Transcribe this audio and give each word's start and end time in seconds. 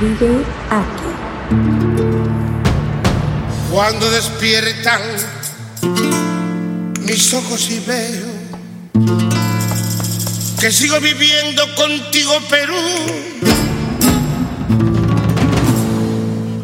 Vive 0.00 0.44
aquí. 0.70 1.10
Cuando 3.72 4.08
despiertan 4.10 5.00
mis 7.00 7.34
ojos 7.34 7.68
y 7.70 7.80
veo 7.80 8.42
que 10.60 10.70
sigo 10.70 11.00
viviendo 11.00 11.62
contigo, 11.74 12.32
Perú. 12.48 12.76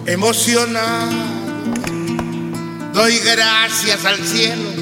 Emocionado, 0.06 1.10
doy 2.94 3.18
gracias 3.18 4.04
al 4.04 4.18
cielo. 4.24 4.78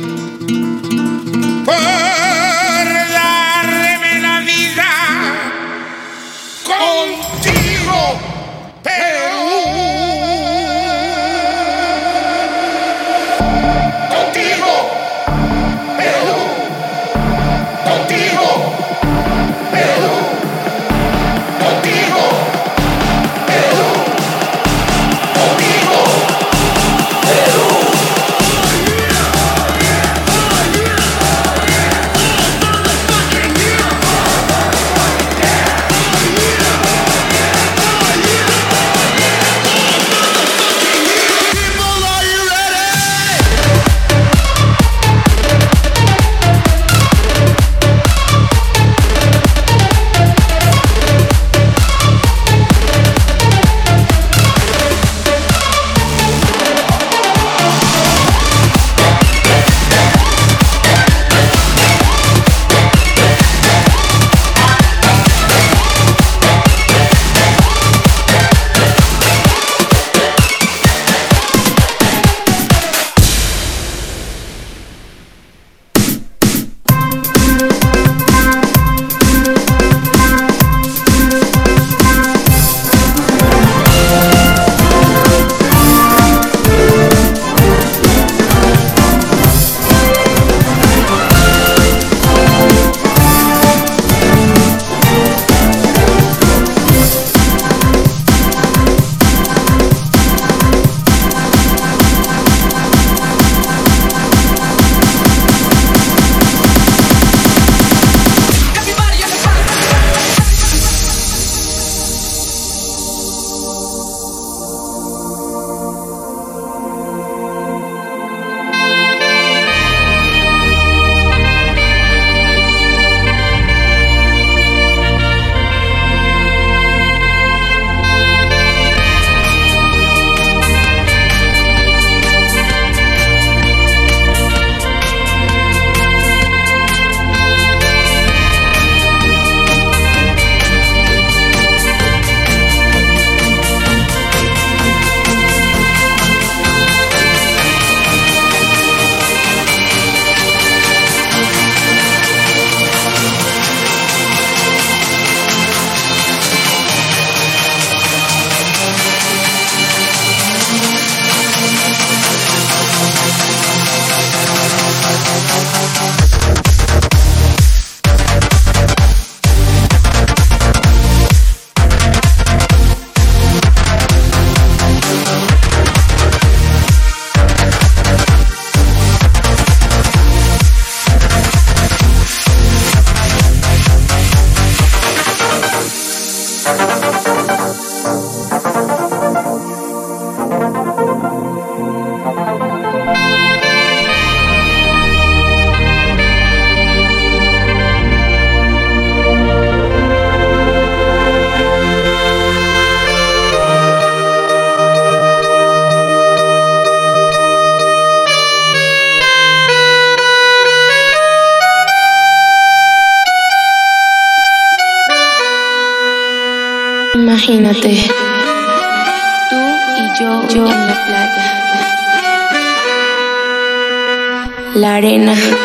arena. 225.06 225.55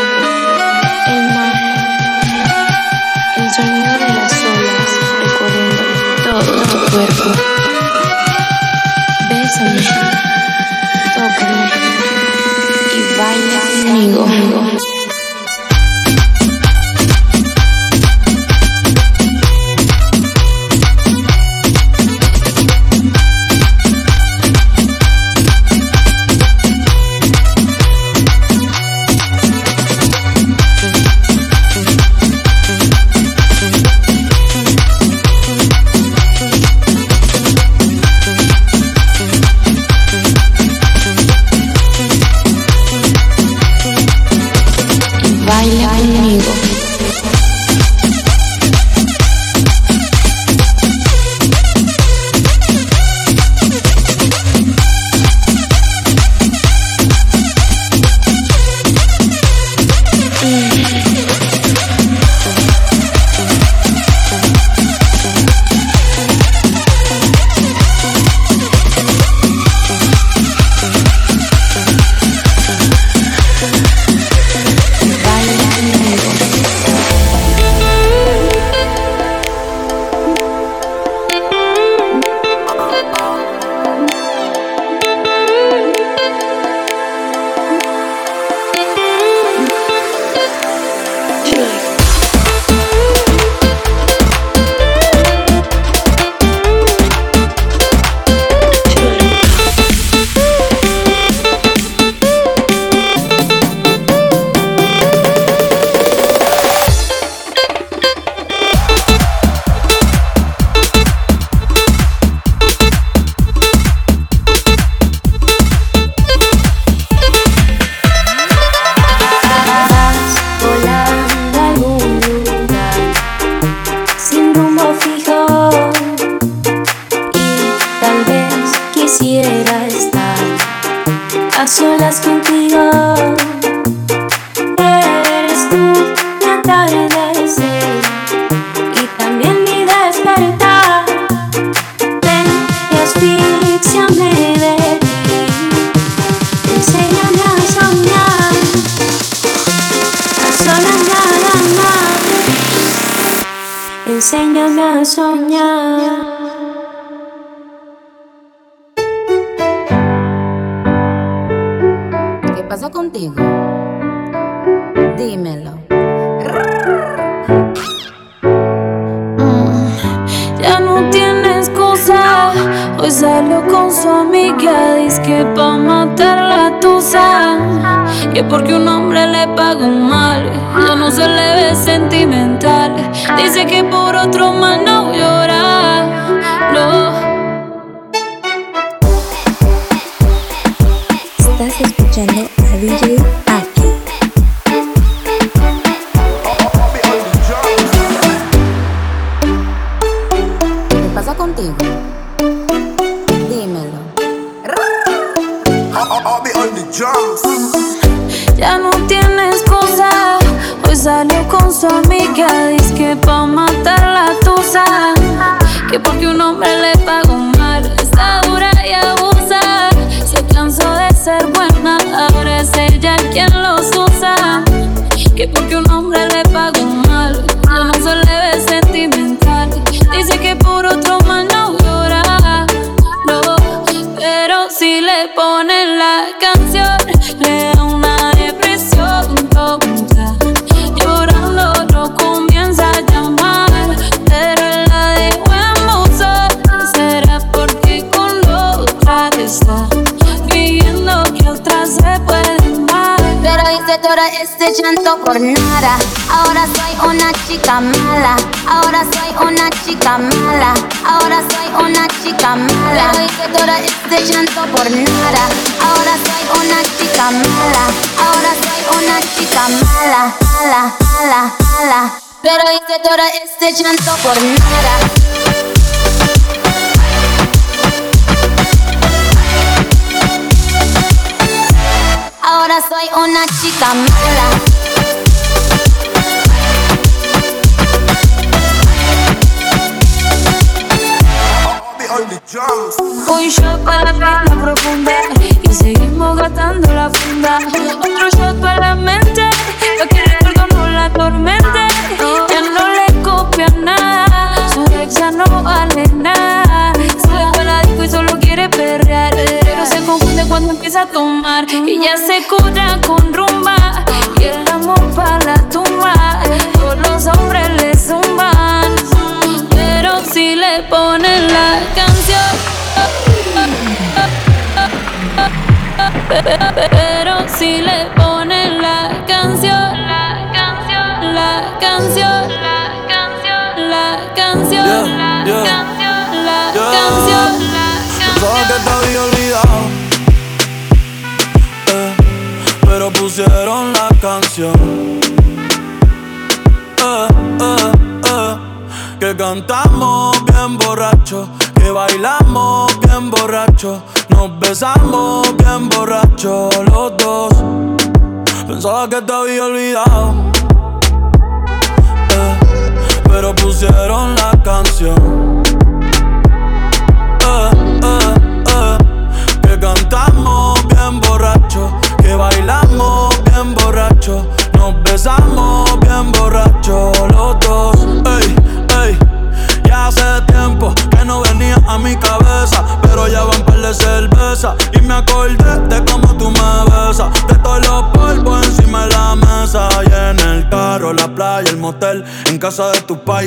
for 274.22 274.51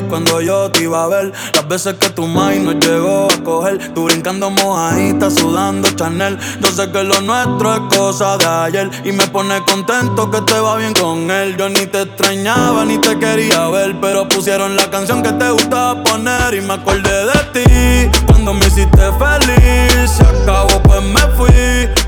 cuando 0.03 0.41
yo 0.41 0.71
te 0.71 0.83
iba 0.83 1.05
a 1.05 1.09
ver. 1.09 1.33
Las 1.55 1.69
veces 1.69 1.95
que 1.95 2.11
tu 2.11 2.27
mind 2.27 2.65
no 2.65 2.73
llegó 2.73 3.29
a 3.31 3.43
coger. 3.43 3.95
Tú 3.95 4.05
brincando 4.05 4.51
mojadita, 4.51 5.31
sudando 5.31 5.89
Chanel. 5.91 6.39
Yo 6.61 6.69
sé 6.69 6.91
que 6.91 7.03
lo 7.05 7.21
nuestro 7.21 7.75
es 7.75 7.97
cosa 7.97 8.37
de 8.39 8.47
ayer. 8.47 8.91
Y 9.05 9.13
me 9.13 9.27
pone 9.29 9.61
contento 9.65 10.31
que 10.31 10.41
te 10.43 10.59
va 10.59 10.77
bien 10.77 10.95
con 10.95 11.31
él. 11.31 11.57
Yo 11.57 11.69
ni 11.69 11.87
te 11.87 12.03
extrañaba 12.03 12.85
ni 12.85 12.99
te 12.99 13.19
quería 13.19 13.69
ver. 13.69 13.95
Pero 14.01 14.29
pusieron 14.29 14.77
la 14.77 14.91
canción 14.91 15.23
que 15.23 15.33
te 15.33 15.51
gustaba 15.51 16.03
poner. 16.03 16.55
Y 16.55 16.61
me 16.61 16.75
acordé 16.75 17.27
de 17.27 17.39
ti 17.53 18.19
cuando 18.27 18.55
me 18.55 18.67
hiciste 18.67 19.03
feliz. 19.19 20.11
Se 20.11 20.23
acabó, 20.23 20.83
pues 20.83 21.03
me 21.03 21.21
fui. 21.37 21.49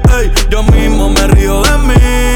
Hey, 0.09 0.33
yo 0.50 0.62
mismo 0.64 1.09
me 1.11 1.26
río 1.28 1.62
de 1.62 1.78
mí. 1.78 2.36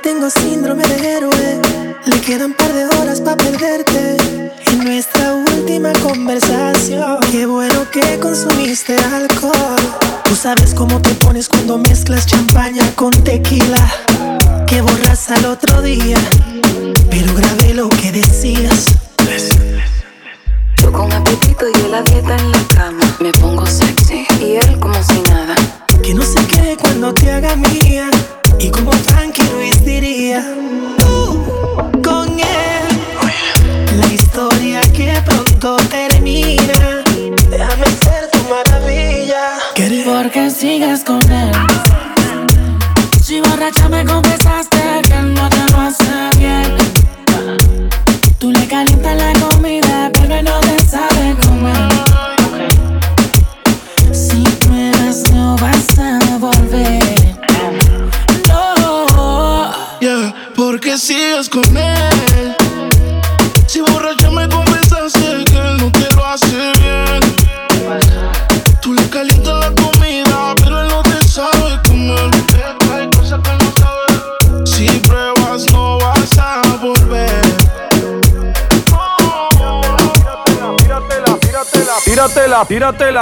Tengo 0.00 0.30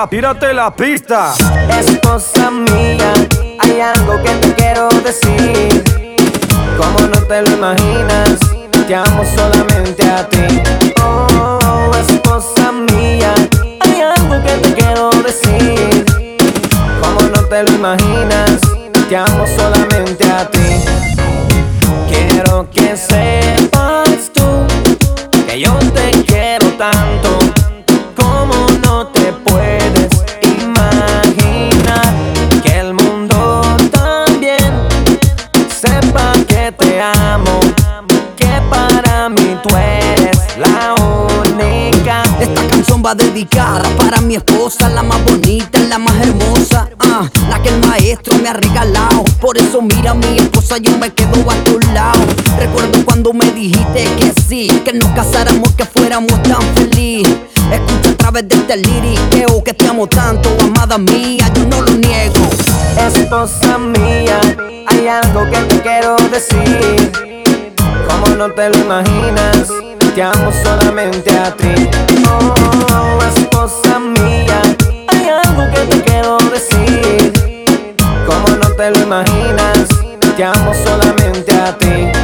tírate 0.09 0.53
la 0.53 0.71
pista. 0.71 1.35
Yo 50.81 50.97
me 50.99 51.13
quedo 51.13 51.51
a 51.51 51.55
tu 51.65 51.79
lado. 51.93 52.21
Recuerdo 52.59 53.05
cuando 53.05 53.33
me 53.33 53.51
dijiste 53.53 54.05
que 54.17 54.33
sí, 54.49 54.69
que 54.85 54.93
nos 54.93 55.09
casáramos, 55.11 55.73
que 55.73 55.85
fuéramos 55.85 56.43
tan 56.43 56.63
felices. 56.75 57.37
Escucha 57.73 58.11
a 58.11 58.17
través 58.17 58.49
de 58.49 58.55
este 58.57 58.77
liriqueo 58.77 59.63
que 59.63 59.75
te 59.75 59.87
amo 59.87 60.07
tanto, 60.07 60.49
amada 60.61 60.99
mía, 60.99 61.51
yo 61.55 61.67
no 61.67 61.83
lo 61.83 61.93
niego. 61.93 62.49
Esposa 63.07 63.79
mía, 63.79 64.41
hay 64.87 65.09
algo 65.09 65.45
que 65.51 65.59
te 65.59 65.81
quiero 65.81 66.17
decir. 66.31 67.13
Como 68.09 68.37
no 68.37 68.51
te 68.53 68.71
lo 68.71 68.79
imaginas, 68.79 69.69
te 70.15 70.23
amo 70.23 70.51
solamente 70.65 71.37
a 71.37 71.55
ti. 71.55 71.89
Oh, 72.29 73.19
esposa 73.37 73.99
mía, 73.99 74.61
hay 75.09 75.29
algo 75.29 75.65
que 75.71 75.81
te 75.81 76.03
quiero 76.03 76.39
decir. 76.51 77.33
Como 78.27 78.49
no 78.57 78.71
te 78.77 78.91
lo 78.91 78.99
imaginas, 79.03 79.89
te 80.39 80.45
amo 80.45 80.73
solamente 80.73 81.51
a 81.51 81.77
ti. 81.77 82.18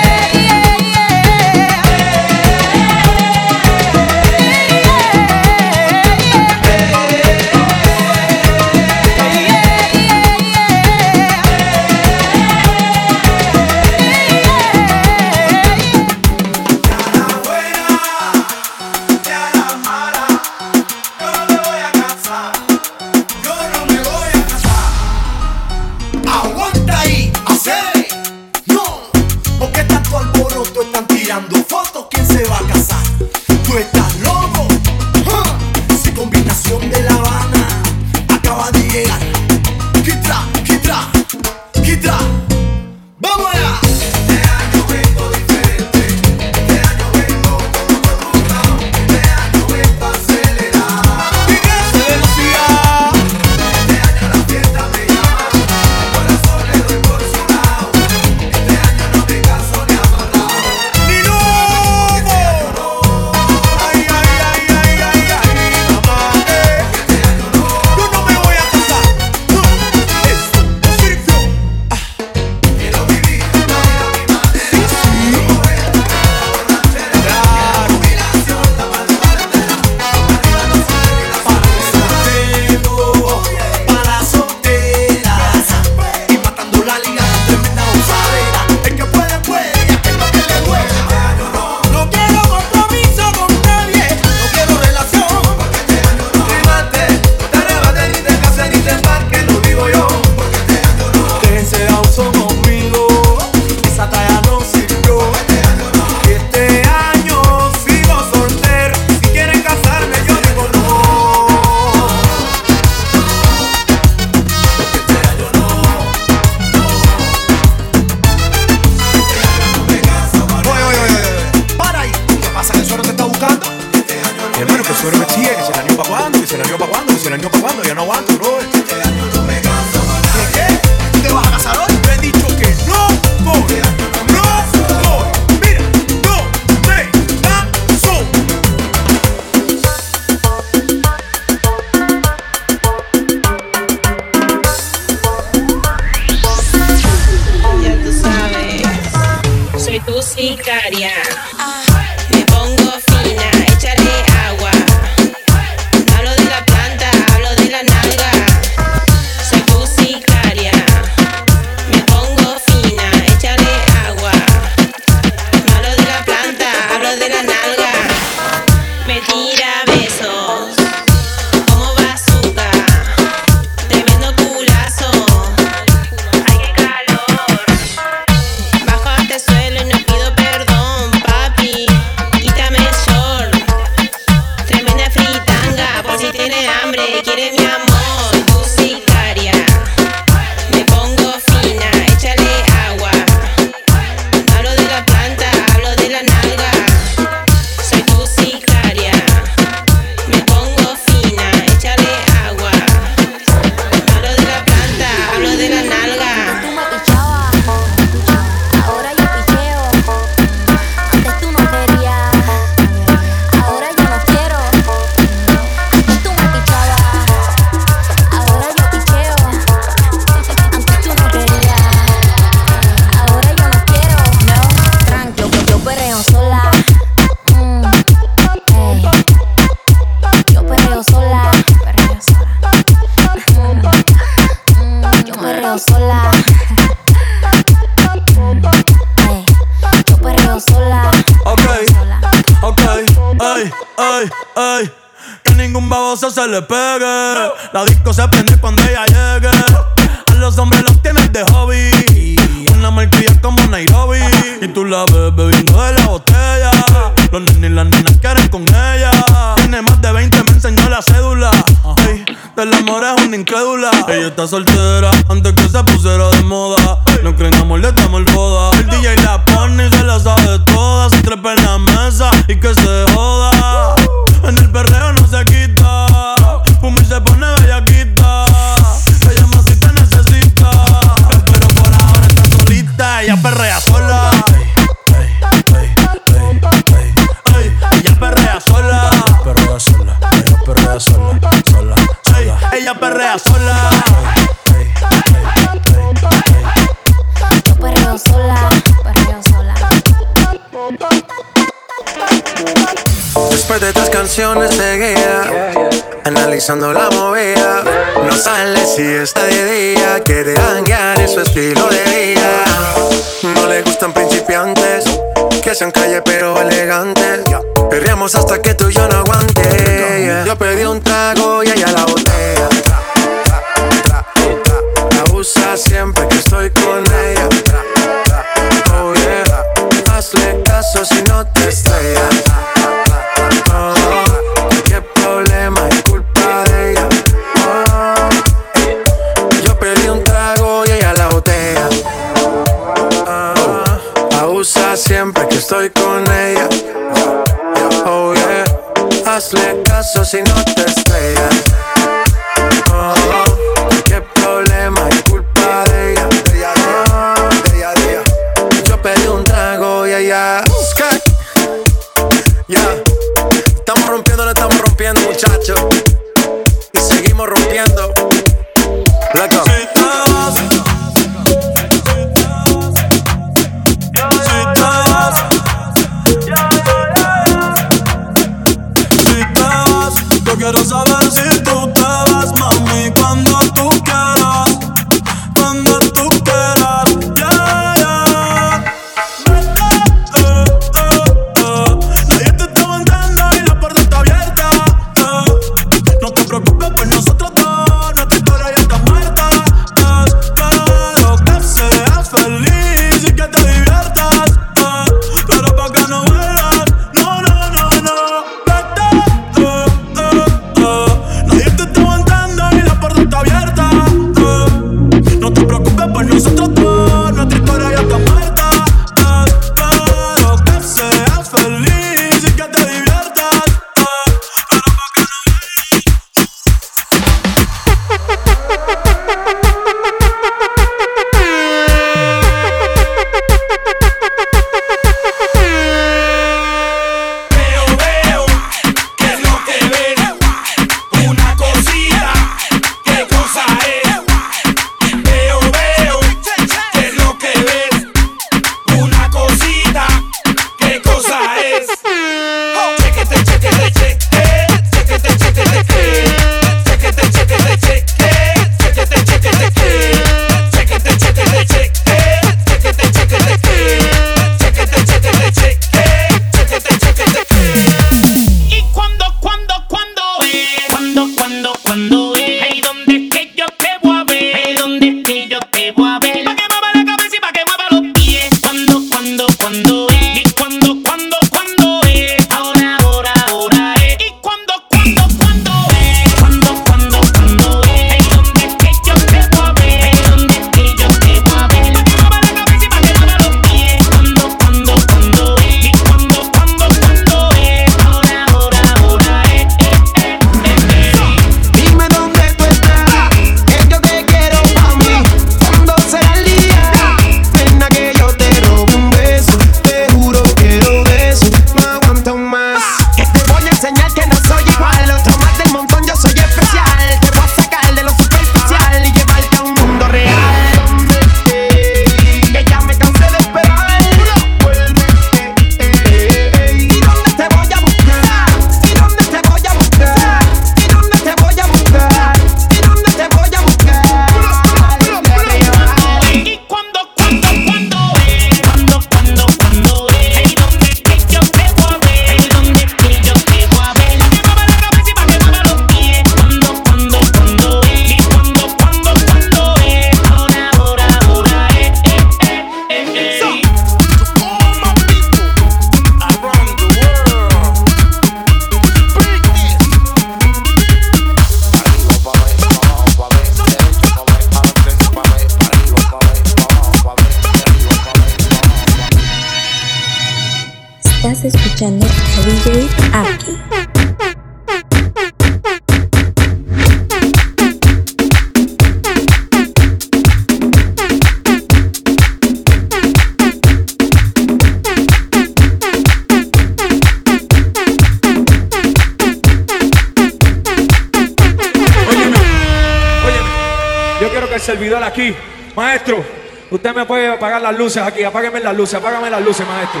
Luces 597.86 598.02
aquí, 598.02 598.24
apágueme 598.24 598.58
las 598.58 598.74
luces, 598.74 598.94
apágame 598.96 599.30
las 599.30 599.40
luces, 599.40 599.64
maestro. 599.64 600.00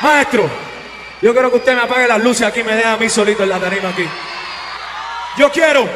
Maestro, 0.00 0.48
yo 1.20 1.32
quiero 1.32 1.50
que 1.50 1.56
usted 1.56 1.74
me 1.74 1.82
apague 1.82 2.06
las 2.06 2.22
luces 2.22 2.46
aquí, 2.46 2.62
me 2.62 2.76
deje 2.76 2.88
a 2.88 2.96
mí 2.96 3.08
solito 3.08 3.42
en 3.42 3.48
la 3.48 3.58
tarima 3.58 3.88
aquí. 3.88 4.08
Yo 5.36 5.50
quiero 5.50 5.88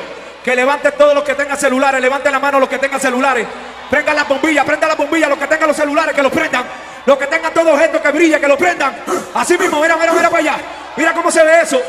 que 0.43 0.57
levanten 0.57 0.93
todos 0.99 1.15
los 1.15 1.23
que 1.23 1.35
tengan 1.35 1.57
celulares, 1.57 2.01
levanten 2.01 2.33
la 2.33 2.41
mano 2.41 2.59
los 2.59 2.69
que 2.69 2.79
tengan 2.79 3.01
celulares, 3.01 3.47
prendan 3.89 4.17
las 4.17 4.27
bombillas, 4.27 4.65
prendan 4.65 4.89
las 4.89 4.99
bombillas, 4.99 5.29
los 5.29 5.39
que 5.39 5.47
tengan 5.47 5.69
los 5.69 5.77
celulares, 5.77 6.15
que 6.17 6.23
los 6.23 6.33
prendan, 6.33 6.65
los 7.05 7.17
que 7.17 7.27
tengan 7.29 7.55
todos 7.55 7.81
estos 7.81 8.01
que 8.01 8.11
brillen, 8.11 8.41
que 8.41 8.49
los 8.49 8.59
prendan. 8.59 8.93
Así 9.35 9.57
mismo, 9.57 9.81
mira, 9.81 9.97
mira, 9.97 10.13
mira 10.13 10.29
para 10.29 10.43
allá, 10.43 10.57
mira 10.97 11.13
cómo 11.13 11.31
se 11.31 11.45
ve 11.45 11.61
eso. 11.63 11.81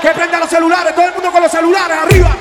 Que 0.00 0.10
prendan 0.10 0.38
los 0.38 0.48
celulares, 0.48 0.94
todo 0.94 1.06
el 1.06 1.12
mundo 1.12 1.32
con 1.32 1.42
los 1.42 1.50
celulares, 1.50 1.98
arriba, 2.04 2.36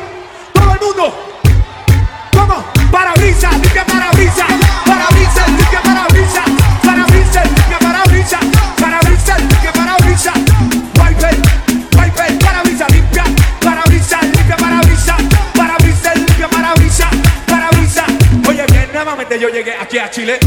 aquí 19.89 19.97
a 19.97 20.11
Chile, 20.11 20.37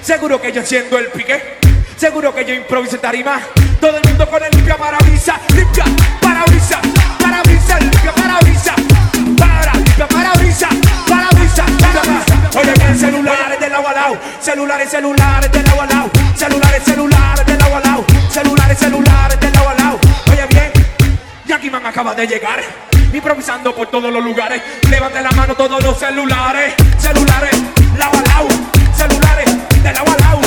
seguro 0.00 0.40
que 0.40 0.50
yo 0.50 0.60
enciendo 0.60 0.96
el 0.96 1.08
pique, 1.08 1.58
seguro 1.98 2.34
que 2.34 2.46
yo 2.46 2.54
improviso 2.54 2.98
tarima, 2.98 3.38
todo 3.78 3.98
el 3.98 4.02
mundo 4.08 4.26
con 4.26 4.42
el 4.42 4.50
limpia 4.52 4.74
parabrisas, 4.74 5.38
limpia 5.54 5.84
parabrisas, 6.18 6.78
parabrisas, 7.20 7.80
limpia 7.82 8.12
parabrisas, 8.14 8.74
para, 9.36 9.74
limpia 9.74 10.08
parabrisas, 10.08 10.74
parabrisas, 11.06 11.70
parabrisas. 11.78 12.56
Oye, 12.56 12.72
bien, 12.72 12.98
celulares 12.98 13.60
del 13.60 13.74
agua 13.74 13.90
al 13.90 13.96
lado, 13.96 14.18
celulares, 14.40 14.90
celulares 14.90 15.52
del 15.52 15.68
agua 15.68 15.82
al 15.82 15.88
lado, 15.90 16.10
celulares, 16.34 16.82
celulares 16.82 17.46
del 17.46 17.62
agua 17.62 17.76
al 17.76 17.82
lado, 17.82 18.04
celulares, 18.30 18.78
celulares 18.78 19.40
del 19.40 19.56
agua 19.58 19.70
al 19.72 19.76
lado. 19.76 20.00
Oye, 20.30 20.46
bien, 20.48 20.72
Jackie 21.44 21.70
Man 21.70 21.84
acaba 21.84 22.14
de 22.14 22.26
llegar, 22.26 22.62
improvisando 23.12 23.74
por 23.74 23.88
todos 23.88 24.10
los 24.10 24.24
lugares. 24.24 24.62
Levanten 24.88 25.22
la 25.22 25.32
mano 25.32 25.54
todos 25.54 25.82
los 25.84 25.98
celulares, 25.98 26.72
celulares, 26.98 27.60
lado 27.98 28.18
a 28.18 28.22
lado, 28.22 28.48
de 29.86 29.92
lado 29.92 30.10
a 30.10 30.45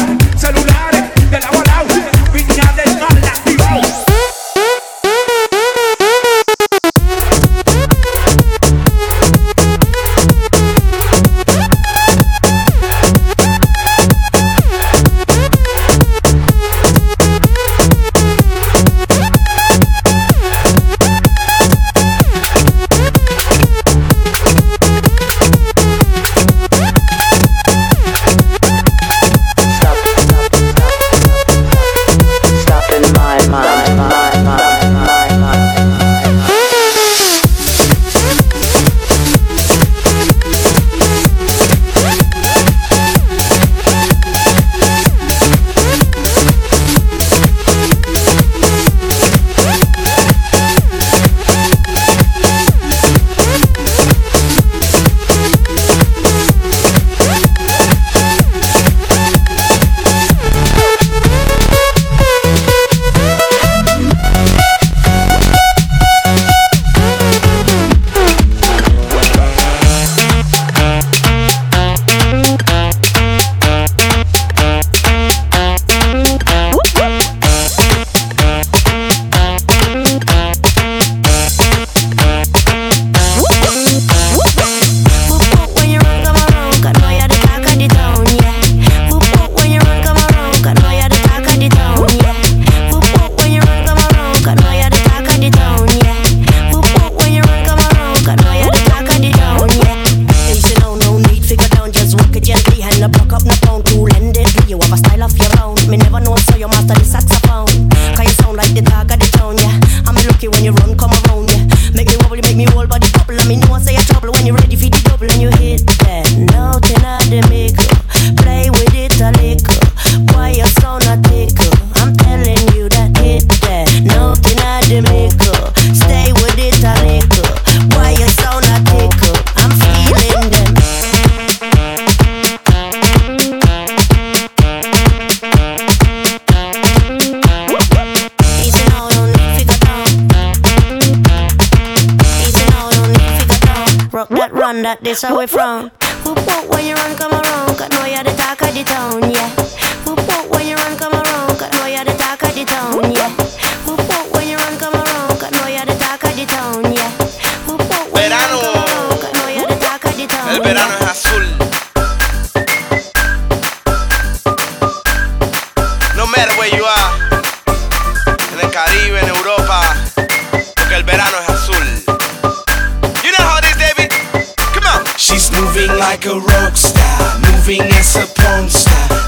like 176.19 176.35
a 176.35 176.39
rock 176.39 176.75
star, 176.75 177.39
moving 177.39 177.81
as 177.81 178.15
a 178.17 178.25
porn 178.35 178.69
star. 178.69 179.18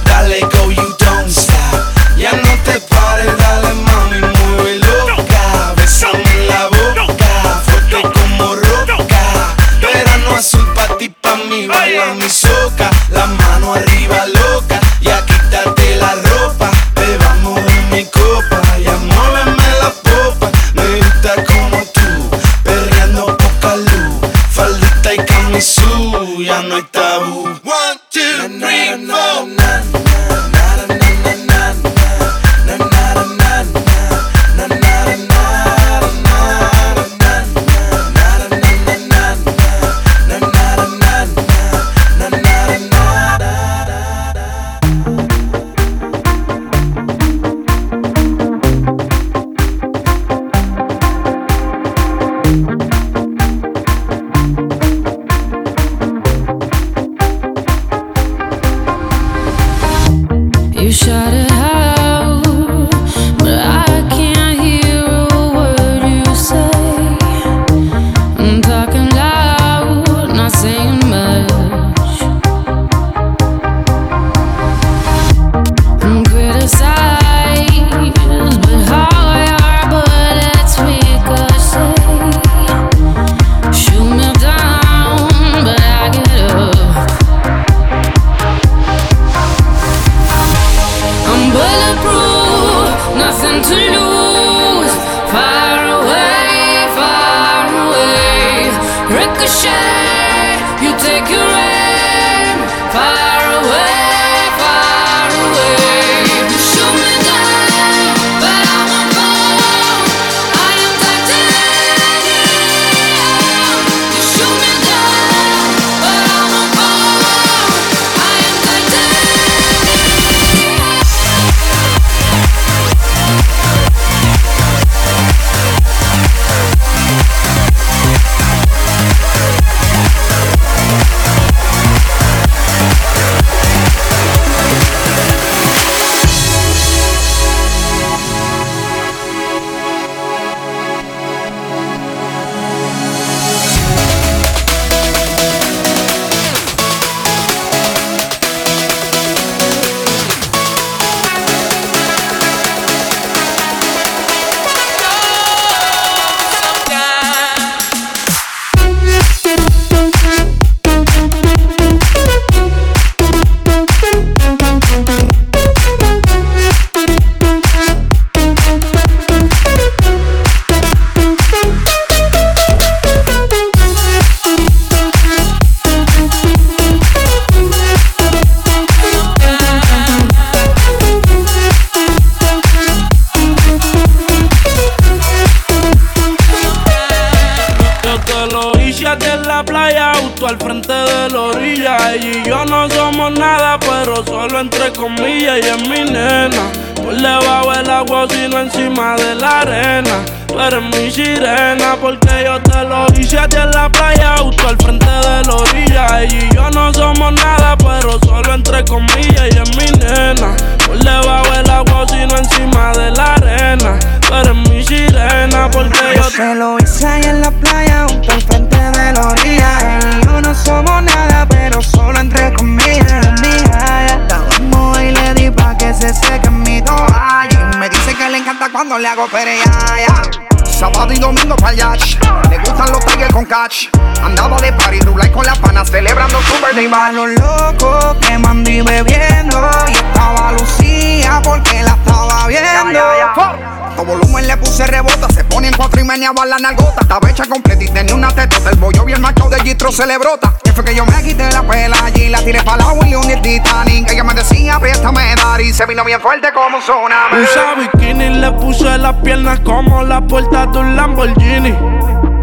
Cuando 228.92 229.08
le 229.08 229.08
hago 229.08 229.28
perea, 229.30 229.64
ya. 230.06 230.70
Sábado 230.70 231.14
y 231.14 231.18
domingo 231.18 231.56
pa'l 231.56 231.78
yacht. 231.78 232.20
Le 232.50 232.58
gustan 232.58 232.92
los 232.92 233.06
tigres 233.06 233.32
con 233.32 233.46
catch. 233.46 233.88
Andaba 234.22 234.60
de 234.60 234.74
party, 234.74 235.00
rulay 235.00 235.32
con 235.32 235.46
las 235.46 235.58
panas, 235.60 235.90
celebrando 235.90 236.42
su 236.42 236.54
birthday 236.56 237.14
los 237.14 237.30
locos 237.40 238.18
quemando 238.20 238.70
y 238.70 238.82
bebiendo. 238.82 239.70
Y 239.88 239.94
estaba 239.94 240.52
Lucía 240.52 241.42
porque 241.42 241.84
la 241.84 241.92
estaba 241.92 242.48
viendo. 242.48 243.81
Volumen 244.04 244.48
le 244.48 244.58
puse 244.58 244.86
rebota, 244.88 245.28
se 245.34 245.44
pone 245.44 245.68
en 245.68 245.74
cuatro 245.76 246.02
y 246.02 246.04
meneaba 246.04 246.46
la 246.46 246.58
nalgota. 246.58 247.02
Estaba 247.02 247.30
hecha 247.30 247.46
completa 247.46 247.84
y 247.84 247.90
tenía 247.90 248.16
una 248.16 248.30
tetota. 248.30 248.70
El 248.70 248.78
bollo 248.78 249.06
bien 249.06 249.22
marcado 249.22 249.50
de 249.50 249.60
Gistro 249.62 249.92
se 249.92 250.06
le 250.06 250.18
brota. 250.18 250.56
Y 250.64 250.70
fue 250.70 250.84
que 250.84 250.96
yo 250.96 251.06
me 251.06 251.22
quité 251.24 251.52
la 251.52 251.64
pela 251.64 251.98
allí, 252.04 252.30
la 252.30 252.44
tiré 252.44 252.62
para 252.64 252.78
la 252.78 252.92
Willy 252.94 253.16
y 253.28 253.32
el 253.32 253.42
Titanic. 253.42 254.12
Ella 254.12 254.24
me 254.24 254.34
decía, 254.34 254.76
apriétame, 254.76 255.36
dar 255.36 255.62
y 255.62 255.72
se 255.74 255.86
vino 255.86 256.04
bien 256.04 256.20
fuerte 256.20 256.52
como 256.54 256.78
un 256.78 256.84
tsunami. 256.84 257.44
Usa 257.44 257.76
bikini, 257.76 258.30
le 258.40 258.52
puse 258.54 258.98
las 258.98 259.16
piernas 259.18 259.60
como 259.62 260.04
la 260.04 260.22
puerta 260.22 260.66
de 260.66 260.80
un 260.80 260.96
Lamborghini. 260.96 261.76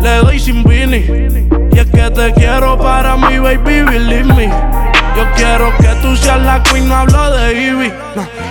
Le 0.01 0.17
doy 0.19 0.39
sin 0.39 0.63
vini. 0.65 1.05
Y 1.73 1.79
es 1.79 1.87
que 1.87 2.11
te 2.11 2.33
quiero 2.35 2.79
para 2.79 3.17
mi 3.17 3.39
baby, 3.39 3.83
believe 3.83 4.35
me. 4.35 4.49
Yo 5.17 5.27
quiero 5.35 5.77
que 5.79 5.89
tú 6.01 6.17
seas 6.17 6.41
la 6.41 6.63
queen, 6.63 6.89
no 6.89 6.97
hablo 6.97 7.31
de 7.37 7.53
Ivy. 7.53 7.93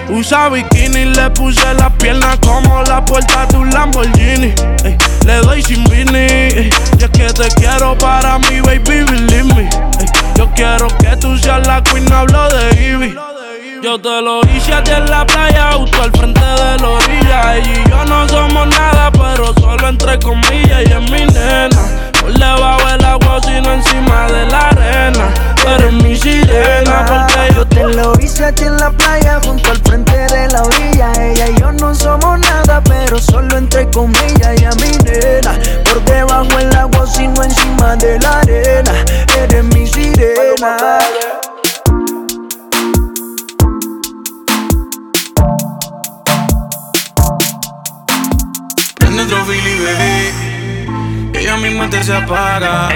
Usa 0.09 0.49
bikini, 0.49 1.05
le 1.05 1.29
puse 1.31 1.73
las 1.73 1.91
piernas 1.93 2.37
como 2.39 2.81
la 2.83 3.03
puerta 3.03 3.45
de 3.47 3.57
un 3.57 3.69
Lamborghini. 3.69 4.53
Le 5.25 5.35
doy 5.41 5.61
sin 5.61 5.83
vini. 5.85 6.69
Y 6.97 7.03
es 7.03 7.09
que 7.09 7.27
te 7.33 7.49
quiero 7.55 7.97
para 7.97 8.39
mi 8.39 8.61
baby, 8.61 9.03
believe 9.03 9.53
me. 9.53 9.69
Yo 10.35 10.49
quiero 10.55 10.87
que 10.99 11.15
tú 11.17 11.37
seas 11.37 11.65
la 11.67 11.83
queen, 11.83 12.05
no 12.05 12.17
hablo 12.17 12.47
de 12.49 12.89
Ivy. 12.89 13.15
Yo 13.83 13.99
te 13.99 14.21
lo 14.21 14.41
hice 14.55 14.73
a 14.73 14.83
ti 14.83 14.91
en 14.91 15.09
la 15.09 15.25
playa, 15.25 15.73
justo 15.73 16.01
al 16.01 16.11
frente 16.11 16.39
de 16.39 16.77
la 16.79 16.89
orilla. 16.89 17.57
Ella 17.57 17.83
y 17.85 17.89
yo 17.89 18.05
no 18.05 18.27
somos 18.29 18.67
nada, 18.67 19.11
pero 19.11 19.53
solo 19.55 19.89
entre 19.89 20.17
comillas. 20.19 20.83
Y 20.87 20.91
es 20.93 21.11
mi 21.11 21.25
nena, 21.25 22.11
por 22.19 22.33
debajo 22.33 22.87
del 22.87 23.05
agua, 23.05 23.39
sino 23.43 23.73
encima 23.73 24.27
de 24.27 24.45
la 24.47 24.69
arena. 24.69 25.56
Pero 25.67 25.89
es 25.89 25.93
mi 25.95 26.15
sirena, 26.15 27.05
porque 27.05 27.53
yo 27.53 27.67
Te 27.67 27.83
lo 27.83 28.13
hice 28.21 28.45
aquí 28.45 28.63
en 28.63 28.77
la 28.77 28.89
playa, 28.89 29.41
junto 29.43 29.69
al 29.69 29.77
frente 29.79 30.13
de 30.13 30.47
la 30.47 30.63
orilla. 30.63 31.11
Ella 31.19 31.49
y 31.49 31.59
yo 31.59 31.73
no 31.73 31.93
somos 31.93 32.39
nada, 32.39 32.81
pero 32.85 33.19
solo 33.19 33.57
entre 33.57 33.89
comillas. 33.89 34.61
Y 34.61 34.63
a 34.63 34.71
mi 34.71 34.91
nena, 35.03 35.59
por 35.83 36.01
debajo 36.05 36.57
del 36.57 36.73
agua, 36.73 37.05
sino 37.05 37.43
encima 37.43 37.97
de 37.97 38.17
la 38.19 38.39
arena. 38.39 38.93
Eres 39.37 39.63
mi 39.65 39.85
sirena. 39.85 40.77
Prende 48.95 49.23
otro 49.23 49.45
Philly, 49.45 49.79
bebé. 49.79 50.46
Que 51.47 51.53
ya 51.53 51.57
mi 51.59 51.69
mente 51.69 52.03
se 52.03 52.13
apaga. 52.13 52.89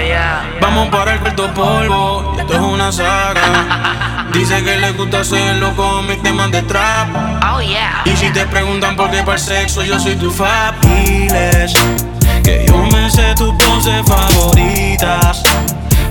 Vamos 0.60 0.88
para 0.90 1.14
el 1.14 1.20
cuarto 1.20 1.50
polvo. 1.54 2.36
Esto 2.38 2.52
es 2.52 2.60
una 2.60 2.92
saga. 2.92 4.28
Dice 4.34 4.62
que 4.62 4.76
le 4.76 4.92
gusta 4.92 5.20
hacerlo 5.20 5.74
con 5.74 6.06
mis 6.06 6.22
temas 6.22 6.50
de 6.50 6.60
trap. 6.60 7.08
Oh 7.50 7.62
yeah. 7.62 8.02
Y 8.04 8.14
si 8.14 8.28
te 8.30 8.44
preguntan 8.44 8.94
por 8.94 9.10
qué 9.10 9.22
para 9.22 9.38
el 9.38 9.42
sexo, 9.42 9.82
yo 9.82 9.98
soy 9.98 10.16
tu 10.16 10.30
fabiles. 10.30 11.72
Que 12.44 12.66
yo 12.68 12.76
me 12.92 13.10
sé 13.10 13.34
tus 13.36 13.54
poses 13.54 14.04
favoritas. 14.04 15.42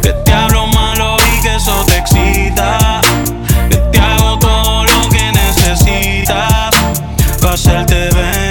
Que 0.01 0.11
te 0.11 0.33
hablo 0.33 0.65
malo 0.65 1.17
y 1.17 1.41
que 1.43 1.57
eso 1.57 1.85
te 1.85 1.97
excita. 1.99 3.01
Que 3.69 3.77
te 3.77 3.99
hago 3.99 4.39
todo 4.39 4.83
lo 4.85 5.09
que 5.09 5.31
necesitas. 5.31 6.71
Pa' 7.39 7.53
hacerte 7.53 8.09
venir 8.15 8.50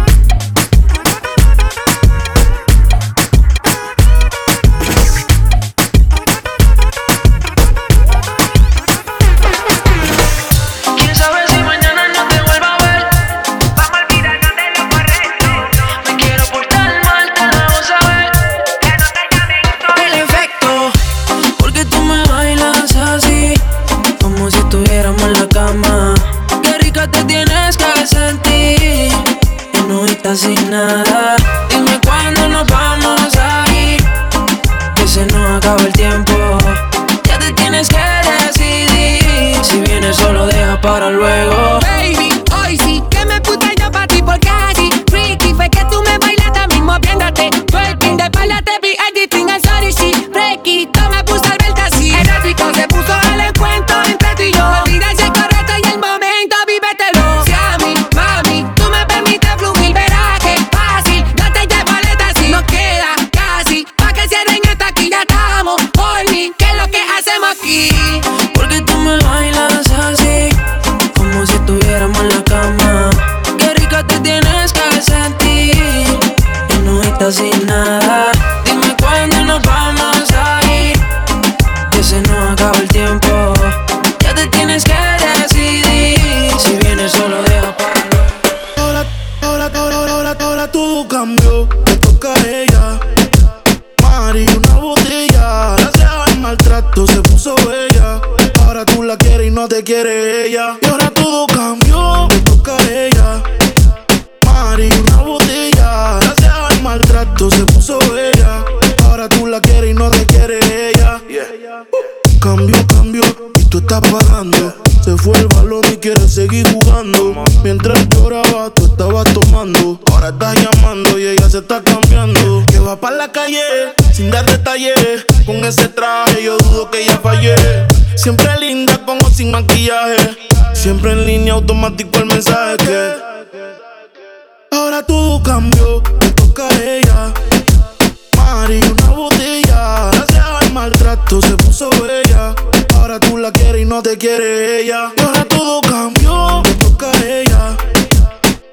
te 144.01 144.17
quiere 144.17 144.81
ella. 144.81 145.11
Y 145.15 145.21
ahora 145.21 145.45
todo 145.45 145.81
cambió, 145.81 146.61
me 146.63 146.73
toca 146.75 147.11
a 147.11 147.25
ella. 147.25 147.77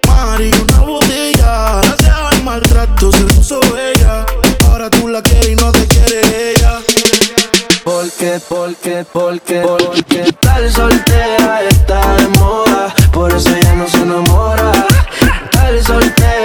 Mari, 0.06 0.50
una 0.50 0.80
botella. 0.80 1.80
Gracias 1.82 2.16
al 2.32 2.42
maltrato 2.44 3.12
se 3.12 3.24
puso 3.24 3.60
ella. 3.76 4.24
Ahora 4.66 4.88
tú 4.90 5.08
la 5.08 5.22
quieres 5.22 5.48
y 5.50 5.54
no 5.56 5.72
te 5.72 5.86
quiere 5.86 6.52
ella. 6.52 6.80
Porque, 7.84 8.40
porque, 8.48 9.04
porque, 9.12 9.60
porque 9.60 10.32
tal 10.40 10.72
soltera 10.72 11.62
está 11.68 12.14
de 12.16 12.28
moda. 12.28 12.94
Por 13.12 13.32
eso 13.32 13.50
ya 13.62 13.74
no 13.74 13.88
se 13.88 13.98
enamora. 13.98 14.72
Tal 15.50 15.84
soltera. 15.84 16.37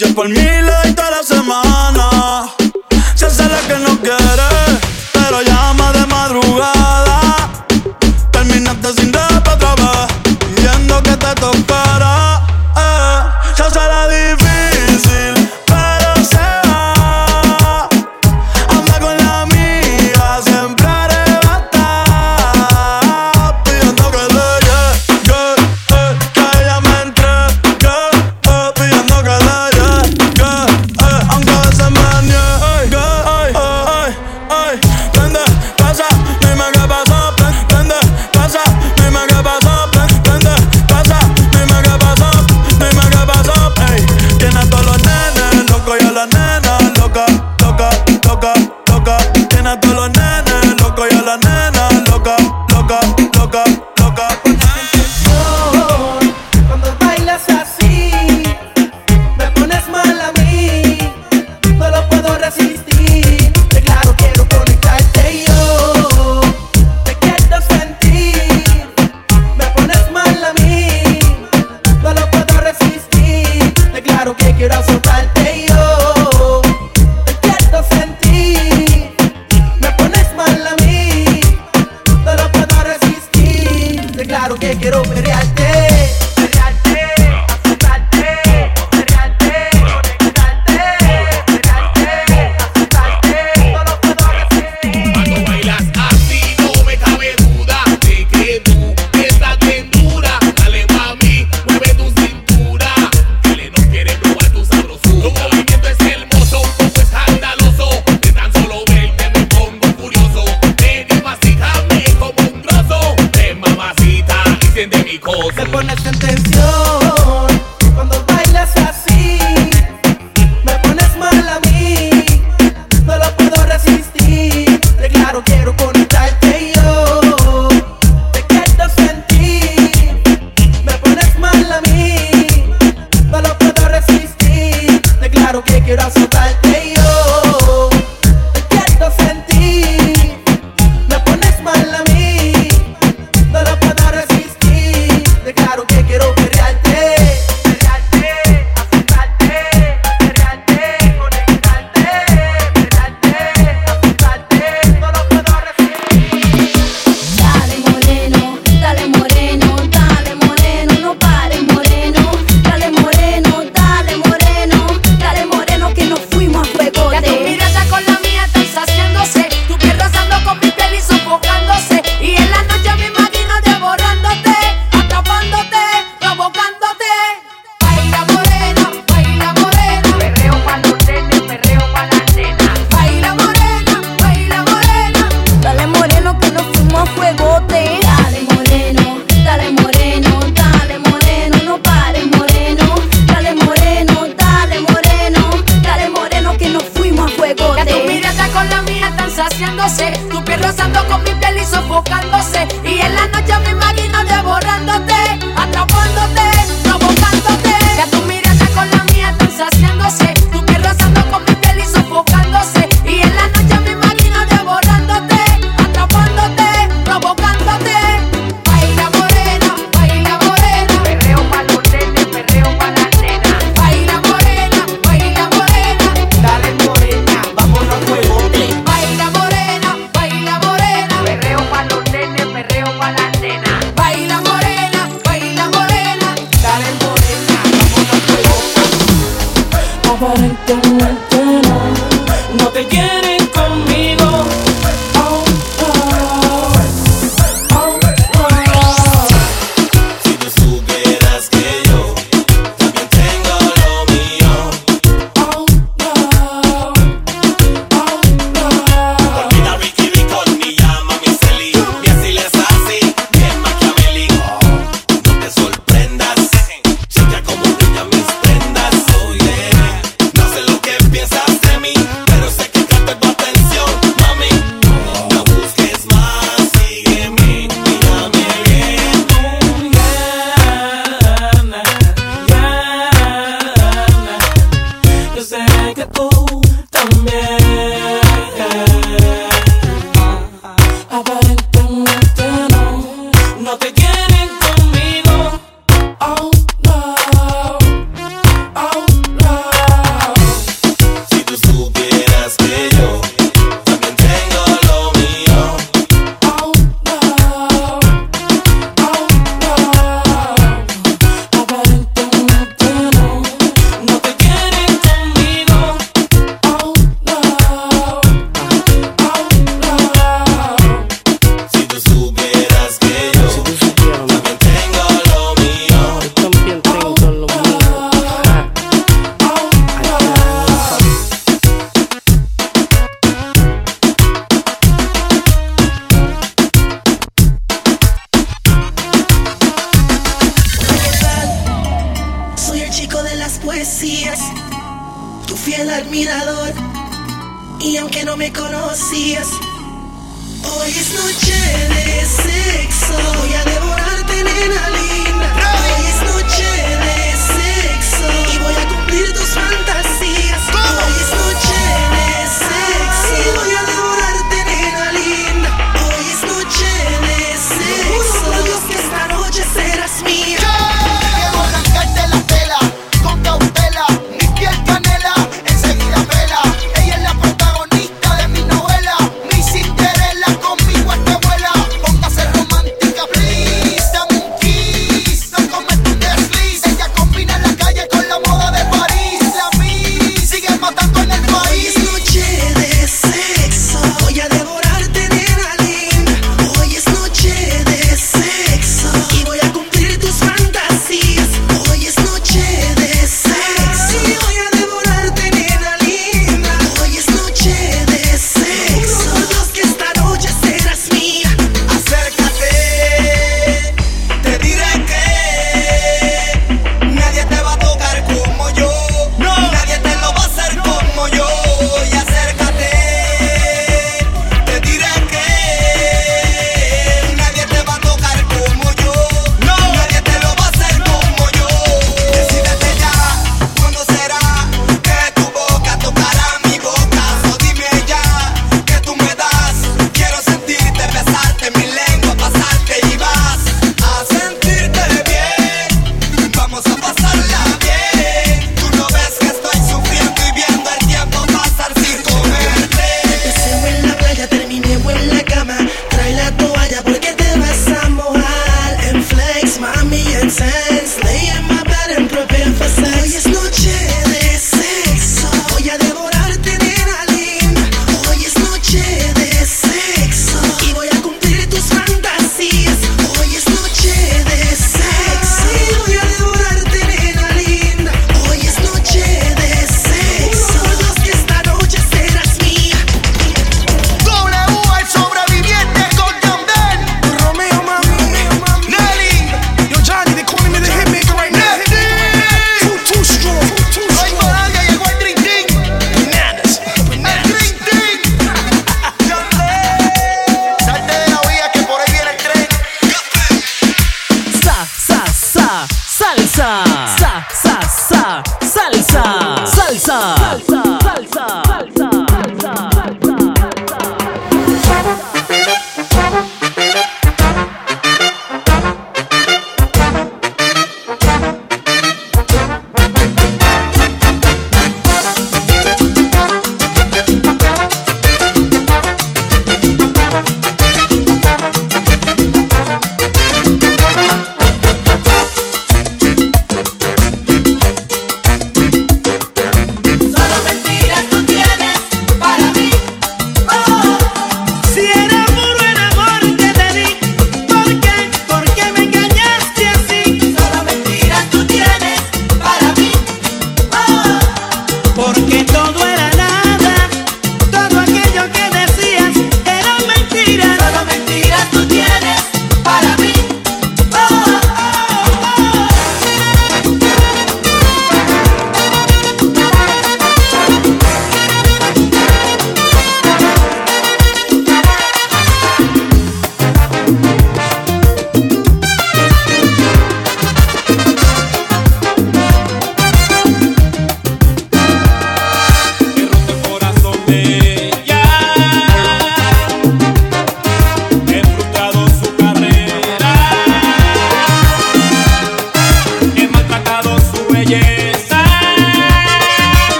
Veces, 0.00 0.14
y 0.14 0.35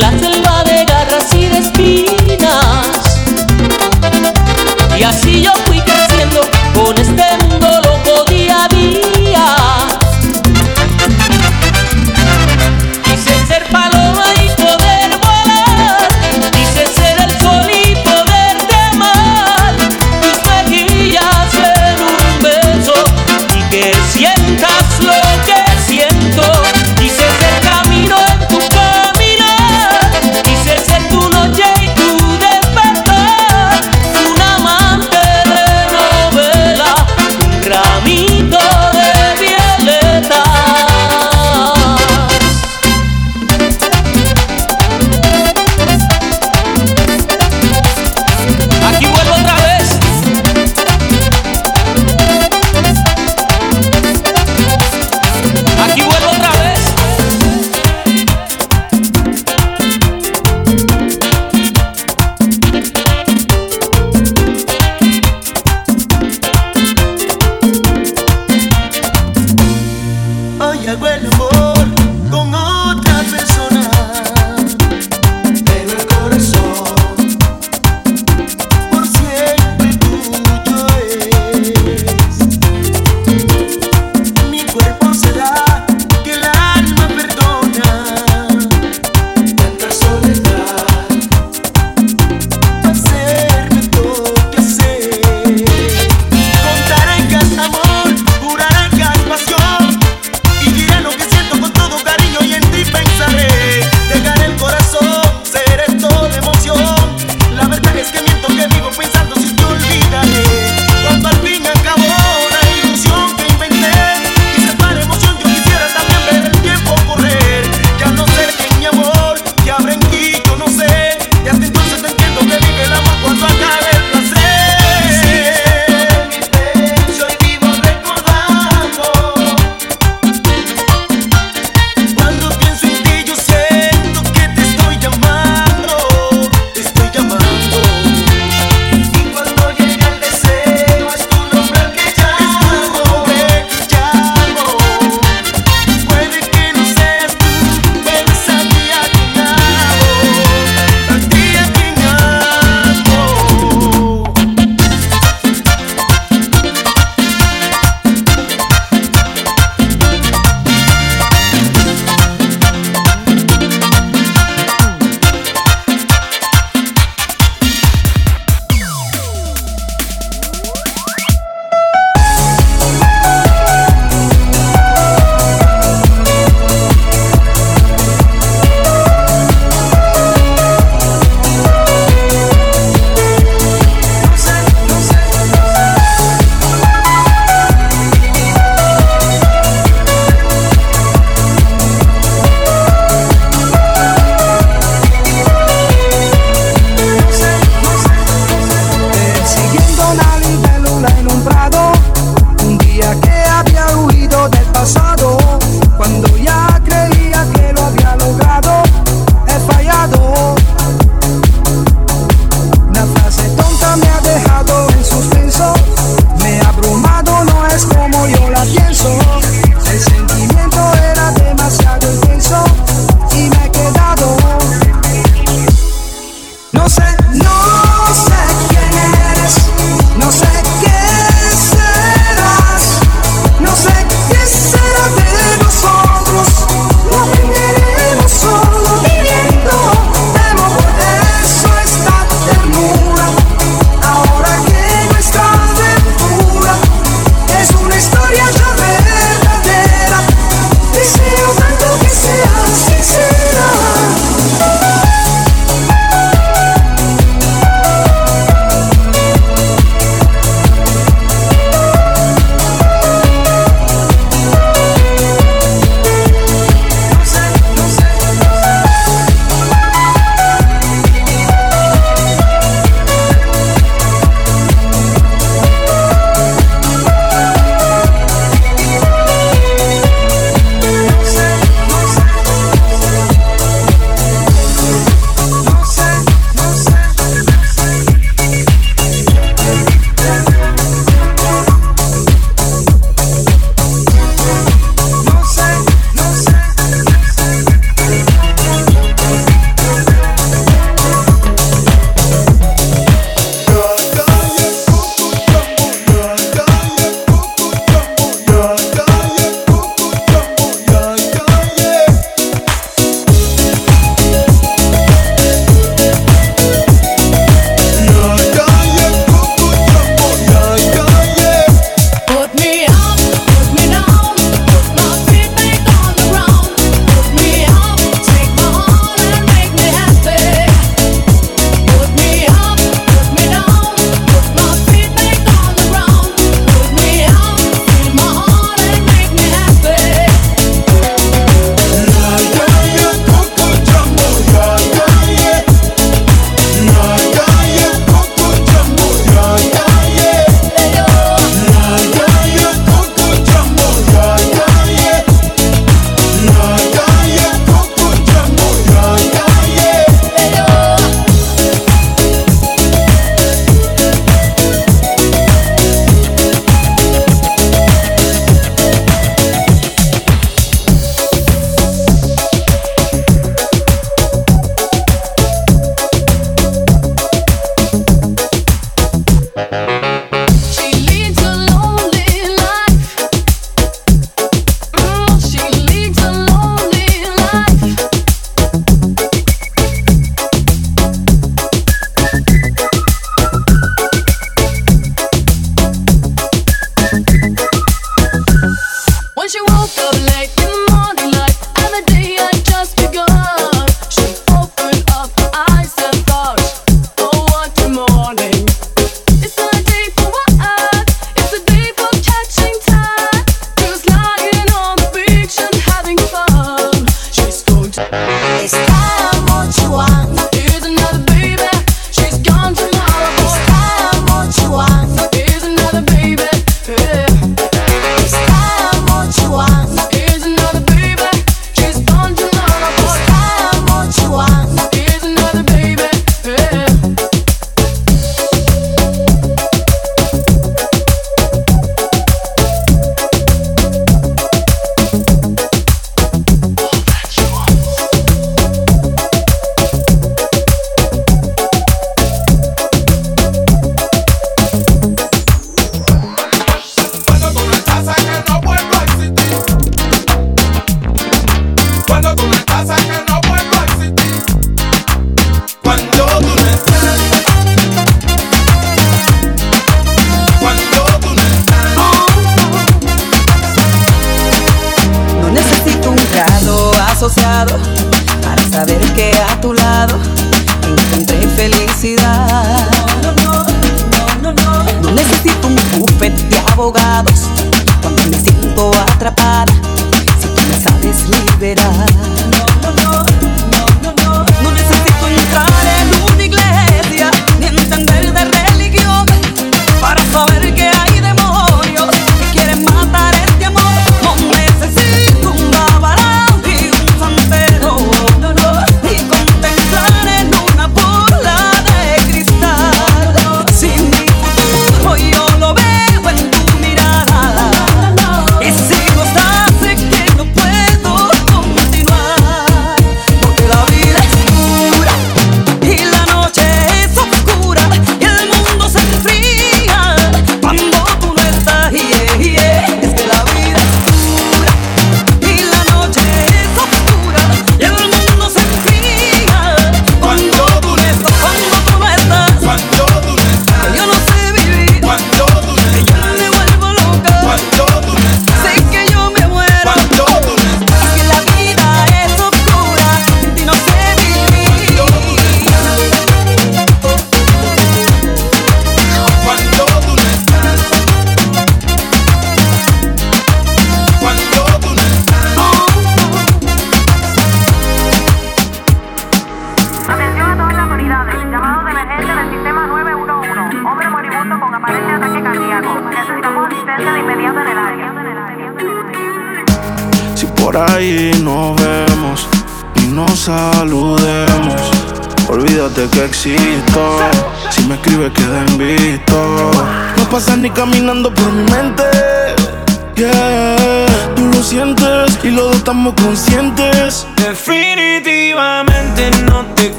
la 0.00 0.27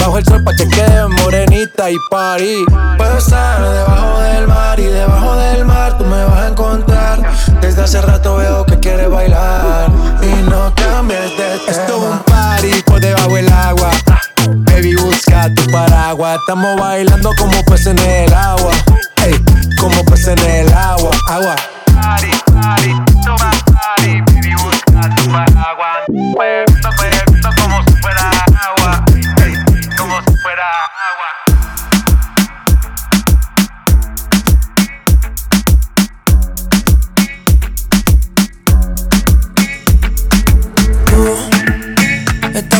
Bajo 0.00 0.18
el 0.18 0.24
sol 0.24 0.42
pa' 0.44 0.54
que 0.54 0.68
quede 0.68 1.06
morenita 1.08 1.90
y 1.90 1.96
party. 2.10 2.64
Puedo 2.96 3.18
estar 3.18 3.60
debajo 3.60 4.20
del 4.20 4.46
mar 4.48 4.78
y 4.80 4.84
debajo 4.84 5.36
del 5.36 5.64
mar 5.64 5.98
tú 5.98 6.04
me 6.04 6.24
vas 6.24 6.40
a 6.40 6.48
encontrar. 6.48 7.20
Desde 7.60 7.82
hace 7.82 8.00
rato 8.00 8.36
veo 8.36 8.64
que 8.64 8.78
quieres 8.78 9.10
bailar 9.10 9.90
y 10.22 10.50
no 10.50 10.72
cambies 10.74 11.36
de 11.36 11.58
tema. 11.58 11.70
Esto 11.70 11.96
es 11.96 12.12
un 12.12 12.18
party 12.20 12.82
por 12.82 13.00
debajo 13.00 13.34
del 13.34 13.52
agua. 13.52 13.90
Baby, 14.48 14.94
busca 14.96 15.52
tu 15.54 15.70
paraguas. 15.70 16.38
Estamos 16.40 16.80
bailando 16.80 17.30
como 17.38 17.62
peces 17.64 17.88
en 17.88 17.98
el 17.98 18.32
agua. 18.32 18.72
Ey, 19.24 19.34
como 19.80 20.04
peces 20.04 20.28
en 20.28 20.50
el 20.50 20.72
agua. 20.72 21.10
Agua. 21.28 21.56
Party, 22.00 22.30
party, 22.52 22.92
toma 23.24 23.50
party, 23.72 24.20
baby, 24.20 24.54
busca 24.54 25.14
tu 25.16 25.30
paraguas. 25.30 27.07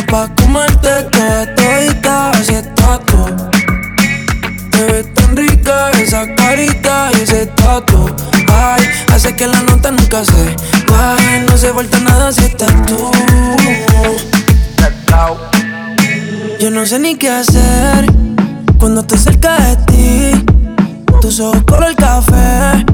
Pa' 0.09 0.27
comerte 0.35 0.89
toda 1.11 1.55
todita 1.55 2.31
ese 2.39 2.63
tatu 2.75 3.25
Te 4.71 4.83
ves 4.85 5.13
tan 5.13 5.35
rica 5.35 5.91
esa 5.91 6.35
carita 6.35 7.11
y 7.17 7.21
ese 7.21 7.45
tatu 7.47 8.09
Ay, 8.51 8.83
hace 9.13 9.35
que 9.35 9.47
la 9.47 9.61
nota 9.63 9.91
nunca 9.91 10.23
se 10.25 10.55
baje 10.89 11.45
No 11.49 11.57
se 11.57 11.73
falta 11.73 11.99
nada 11.99 12.31
si 12.31 12.45
estás 12.45 12.73
tú 12.85 13.11
Yo 16.59 16.69
no 16.71 16.85
sé 16.85 16.99
ni 16.99 17.15
qué 17.15 17.29
hacer 17.29 18.05
cuando 18.77 19.01
estoy 19.01 19.17
cerca 19.17 19.57
de 19.59 19.75
ti 19.87 20.45
Tus 21.21 21.39
ojos 21.39 21.63
color 21.63 21.95
café 21.95 22.85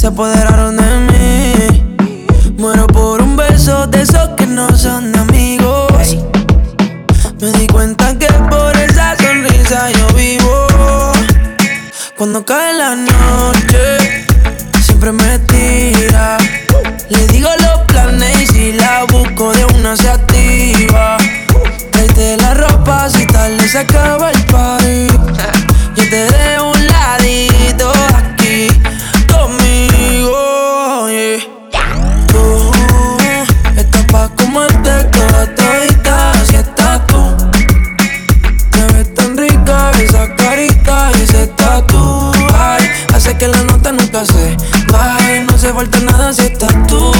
se 0.00 0.06
apoderaron 0.06 0.78
de 0.78 0.82
mí. 1.12 2.56
Muero 2.56 2.86
por 2.86 3.20
un 3.20 3.36
beso 3.36 3.86
de 3.86 4.00
esos 4.00 4.30
que 4.30 4.46
no 4.46 4.74
son 4.74 5.14
amigos. 5.14 6.16
Me 7.40 7.50
di 7.52 7.66
cuenta 7.68 8.18
que 8.18 8.26
por 8.50 8.76
esa 8.76 9.16
sonrisa 9.16 9.90
yo 9.92 10.06
vivo. 10.08 11.12
Cuando 12.14 12.44
cae 12.44 12.74
la 12.74 12.94
noche, 12.94 14.26
siempre 14.82 15.10
me 15.12 15.38
tira. 15.38 16.36
Le 17.08 17.26
digo 17.28 17.48
los 17.62 17.80
planes 17.86 18.42
y 18.42 18.46
si 18.46 18.72
la 18.72 19.04
busco 19.04 19.52
de 19.52 19.64
una 19.64 19.96
se 19.96 20.10
activa. 20.10 21.16
Tráete 21.92 22.36
la 22.36 22.52
ropa 22.52 23.08
si 23.08 23.24
tal 23.26 23.58
se 23.60 23.78
acaba 23.78 24.30
el 24.32 24.44
party. 24.44 25.06
Yo 25.96 26.10
te 26.10 26.24
dejo 26.26 26.69
Que 43.38 43.48
la 43.48 43.62
nota 43.62 43.92
nunca 43.92 44.26
se 44.26 44.56
baje 44.92 45.46
No 45.48 45.56
se 45.56 45.72
falta 45.72 45.98
nada 46.00 46.32
si 46.32 46.42
estás 46.42 46.74
tú 46.86 47.10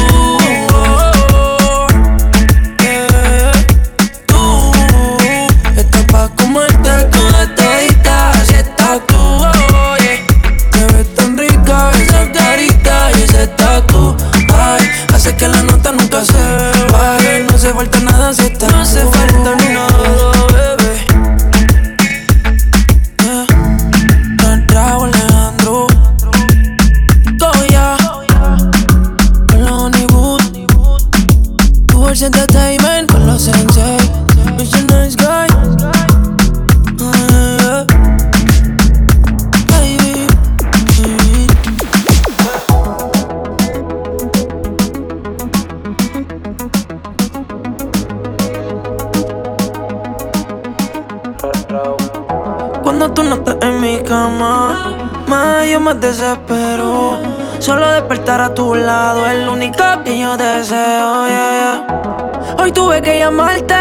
Tú 53.15 53.23
no 53.25 53.35
estás 53.37 53.57
en 53.63 53.81
mi 53.81 53.99
cama, 54.03 54.95
más 55.27 55.67
yo 55.67 55.81
me 55.81 55.95
desespero. 55.95 57.19
Solo 57.59 57.91
despertar 57.93 58.41
a 58.41 58.55
tu 58.55 58.75
lado 58.75 59.27
es 59.27 59.45
lo 59.45 59.53
único 59.53 59.83
que 60.05 60.19
yo 60.19 60.37
deseo. 60.37 61.27
yeah, 61.27 61.51
yeah. 61.87 62.57
Hoy 62.59 62.73
tuve 62.73 63.03
que 63.03 63.19
llamarte, 63.19 63.75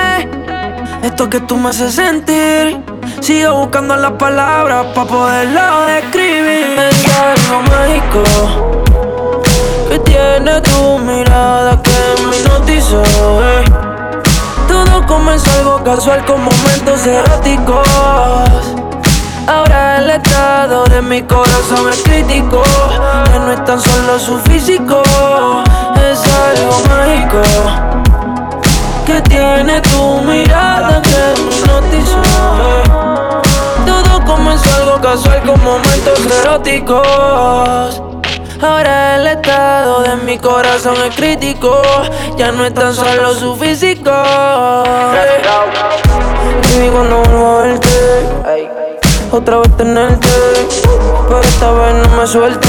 esto 1.03 1.30
que 1.30 1.39
tú 1.41 1.57
me 1.57 1.69
haces 1.69 1.93
sentir. 1.93 2.81
Sigo 3.22 3.53
buscando 3.56 3.95
las 3.95 4.11
palabras 4.14 4.88
para 4.95 5.07
poderlo 5.07 5.85
describir. 5.85 6.77
Es 6.80 7.06
algo 7.18 7.61
mágico 7.64 8.23
que 9.89 9.99
tiene 9.99 10.61
tu 10.61 10.97
mirada 10.99 11.81
que 11.81 12.26
me 12.26 12.38
hipnotizó. 12.38 13.03
eh. 13.03 13.64
Todo 14.68 15.06
comenzó 15.07 15.49
algo 15.60 15.84
casual 15.84 16.26
con 16.26 16.43
momentos 16.43 17.06
eróticos. 17.06 18.78
Ahora 19.49 19.97
el 19.97 20.09
estado 20.11 20.85
de 20.85 21.01
mi 21.01 21.23
corazón 21.23 21.89
es 21.91 22.03
crítico. 22.03 22.61
Que 23.31 23.39
no 23.39 23.51
es 23.51 23.65
tan 23.65 23.81
solo 23.81 24.19
su 24.19 24.38
físico, 24.41 25.01
es 25.95 26.21
algo 26.47 26.80
mágico. 26.88 27.41
Que 29.07 29.21
tiene 29.21 29.81
tu 29.81 30.21
mirada 30.21 31.01
que 31.01 31.34
me 31.41 31.49
hipnotizó. 31.49 32.21
Todo 33.88 34.23
comenzó 34.23 34.76
algo 34.76 35.01
casual 35.01 35.41
con 35.41 35.63
momentos 35.63 36.19
eróticos. 36.43 38.03
Ahora 38.61 39.15
el 39.15 39.26
estado 39.27 40.01
de 40.01 40.15
mi 40.17 40.38
corazón 40.38 40.95
es 41.07 41.15
crítico. 41.15 41.81
Ya 42.38 42.51
no 42.51 42.65
es 42.65 42.73
tan 42.76 42.93
solo 42.93 43.34
su 43.34 43.55
físico. 43.55 44.11
Baby, 46.71 46.89
cuando 46.91 47.21
vuelvo 47.23 47.47
a 47.47 47.61
verte, 47.63 48.38
otra 49.31 49.57
vez 49.57 49.76
tenerte. 49.77 50.27
Pero 51.27 51.41
esta 51.41 51.72
vez 51.72 51.95
no 51.95 52.18
me 52.18 52.27
suelte. 52.27 52.68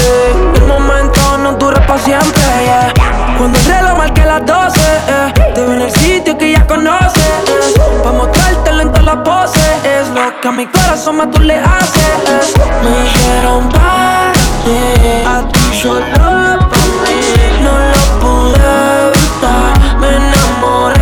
El 0.55 0.63
momento 0.67 1.19
no 1.39 1.53
dura 1.53 1.85
para 1.85 1.99
siempre. 1.99 2.41
yeah. 2.63 2.93
Cuando 3.37 3.57
el 3.59 3.65
reloj 3.65 3.97
marque 3.97 4.25
las 4.25 4.45
12, 4.45 4.79
eh, 4.79 5.33
te 5.55 5.61
veo 5.61 5.73
en 5.73 5.81
el 5.81 5.91
sitio 5.91 6.37
que 6.37 6.51
ya 6.51 6.65
conoces. 6.67 7.17
eh, 7.17 8.01
Pa' 8.03 8.11
mostrártelo 8.11 8.81
en 8.83 8.89
todas 8.89 9.05
las 9.05 9.15
poses. 9.17 9.63
Es 9.83 10.07
lo 10.09 10.39
que 10.41 10.47
a 10.47 10.51
mi 10.51 10.65
corazón 10.67 11.17
más 11.17 11.31
tú 11.31 11.41
le 11.41 11.55
haces. 11.57 12.53
Me 12.83 12.89
dijeron 13.03 13.69
para 13.69 14.31
a 14.31 15.47
ti 15.51 15.79
solo 15.81 16.01
para 16.15 16.35
mí. 16.37 17.21
No 17.63 17.71
lo 17.71 18.19
pude 18.19 18.71
evitar, 19.07 19.97
me 19.99 20.07
enamoré 20.15 21.00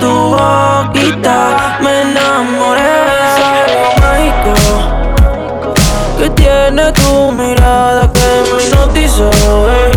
tu 0.00 0.10
boquita 0.36 1.78
me 1.80 2.02
enamoré. 2.02 2.94
Algo 3.64 3.90
mágico 4.00 4.54
que 6.18 6.30
tiene 6.30 6.92
tu 6.92 7.32
mirada 7.32 8.10
que 8.12 8.28
me 8.52 8.62
hipnotizó. 8.64 9.30
eh. 9.70 9.92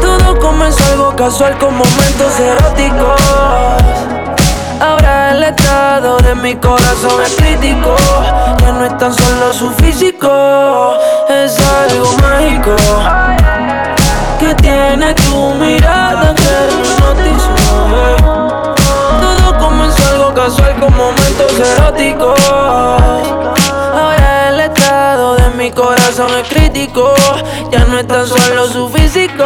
Todo 0.00 0.38
comenzó 0.38 0.82
algo 0.92 1.14
casual 1.16 1.56
con 1.58 1.74
momentos 1.76 2.38
eróticos. 2.40 3.20
Ahora 4.80 5.30
el 5.32 5.42
estado 5.44 6.16
de 6.18 6.34
mi 6.34 6.56
corazón 6.56 7.22
es 7.24 7.34
crítico. 7.36 7.94
Ya 8.60 8.72
no 8.72 8.84
es 8.86 8.96
tan 8.98 9.12
solo 9.14 9.52
su 9.52 9.70
físico, 9.72 10.96
es 11.28 11.56
algo 11.58 12.08
mágico. 12.22 12.76
Que 14.38 14.54
tiene 14.54 15.12
tu 15.14 15.54
mirada 15.54 16.34
que 16.34 16.42
me 16.72 16.88
hipnotizó. 16.88 17.54
eh. 17.94 18.79
Casual 20.42 20.80
con 20.80 20.96
momentos 20.96 21.52
eróticos. 21.52 22.40
Ahora 22.48 24.48
el 24.48 24.60
estado 24.60 25.36
de 25.36 25.50
mi 25.50 25.70
corazón 25.70 26.30
es 26.30 26.48
crítico. 26.48 27.12
Ya 27.70 27.84
no 27.84 27.98
es 27.98 28.06
tan 28.06 28.26
solo 28.26 28.66
su 28.66 28.88
físico. 28.88 29.44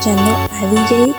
escuchando 0.00 0.30
a 0.50 0.66
DJ 0.66 1.14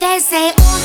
They 0.00 0.20
say. 0.20 0.77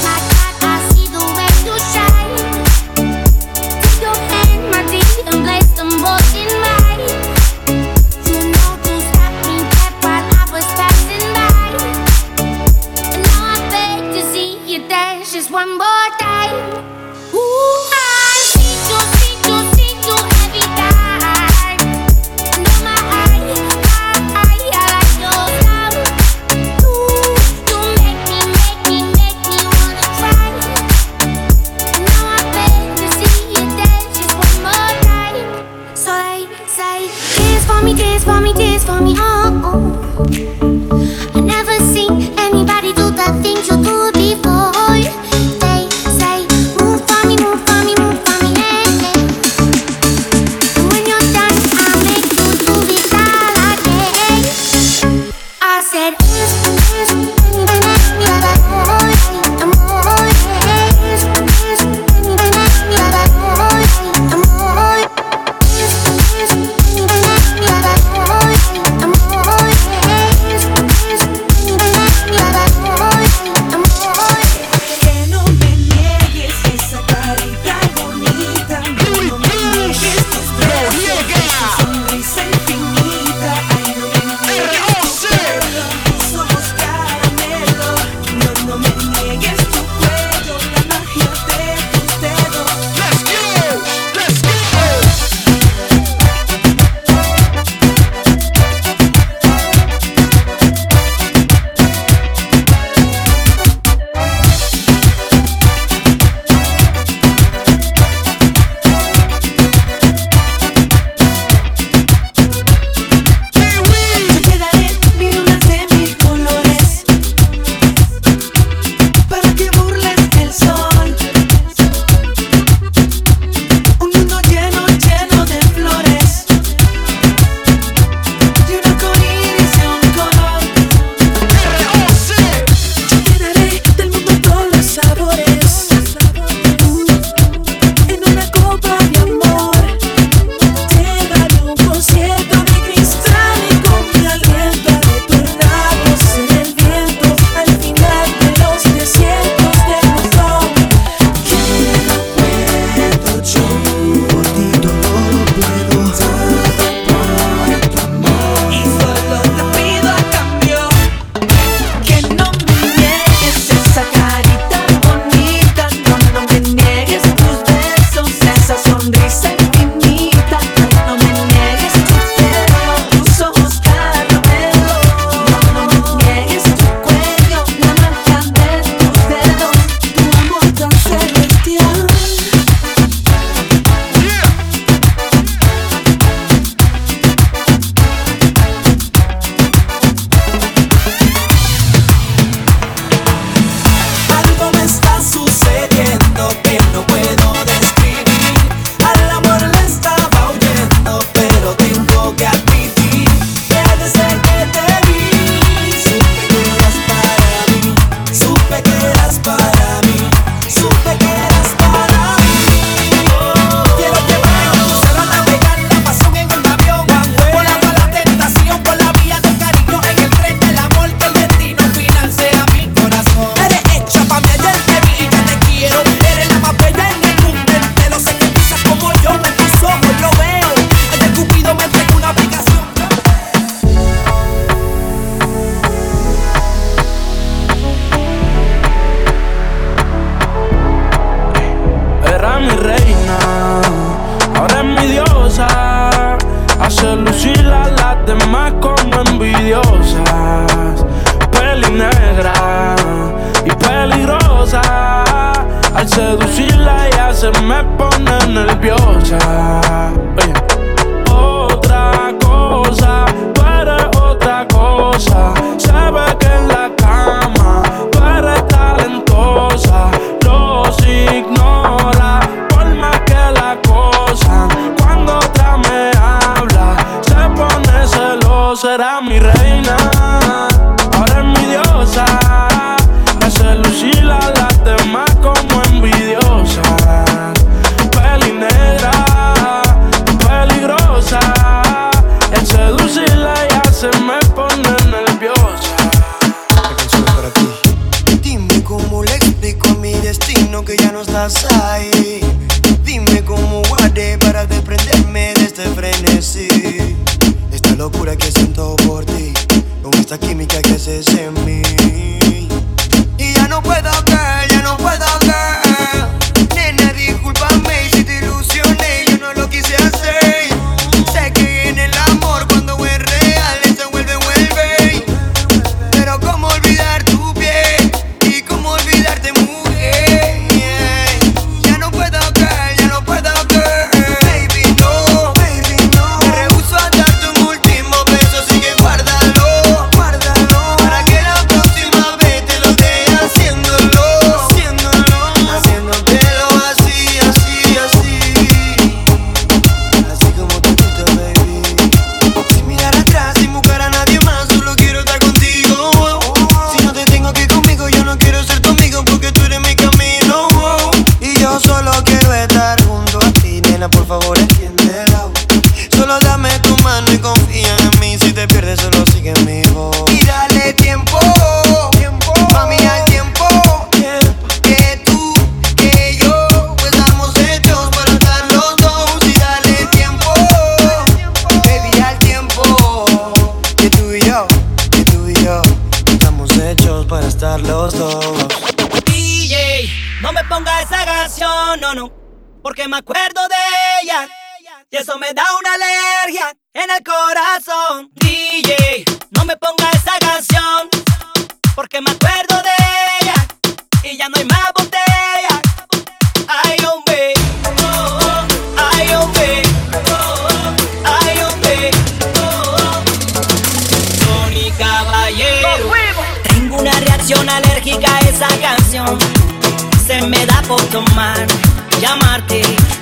Llamarte 422.20 422.82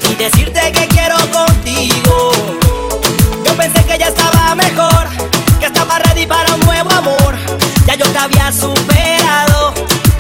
y 0.10 0.16
decirte 0.16 0.72
que 0.72 0.88
quiero 0.88 1.16
contigo. 1.32 2.32
Yo 3.46 3.56
pensé 3.56 3.84
que 3.86 3.98
ya 3.98 4.08
estaba 4.08 4.56
mejor, 4.56 5.08
que 5.60 5.66
estaba 5.68 6.00
ready 6.00 6.26
para 6.26 6.54
un 6.54 6.62
nuevo 6.62 6.90
amor. 6.92 7.36
Ya 7.86 7.96
yo 7.96 8.06
te 8.12 8.18
había 8.18 8.52
superado, 8.52 9.74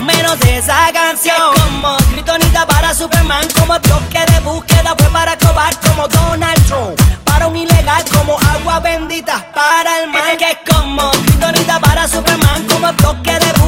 menos 0.04 0.40
de 0.40 0.58
esa 0.58 0.92
canción. 0.94 1.54
Como 1.56 1.98
Kryptonita 2.12 2.66
para 2.66 2.94
Superman, 2.94 3.48
como 3.60 3.80
toque 3.82 4.24
de 4.32 4.40
búsqueda 4.42 4.96
fue 4.98 5.10
para 5.10 5.38
cobar 5.38 5.74
como 5.80 6.08
Donald 6.08 6.66
Trump. 6.68 7.00
Para 7.24 7.48
un 7.48 7.56
ilegal 7.56 8.04
como 8.16 8.38
agua 8.40 8.80
bendita 8.80 9.46
para 9.54 10.04
el 10.04 10.10
mal. 10.10 10.38
Que 10.38 10.58
como 10.72 11.12
Kryptonita 11.12 11.80
para 11.80 12.08
Superman, 12.08 12.66
como 12.68 12.94
toque 12.94 13.38
de 13.40 13.61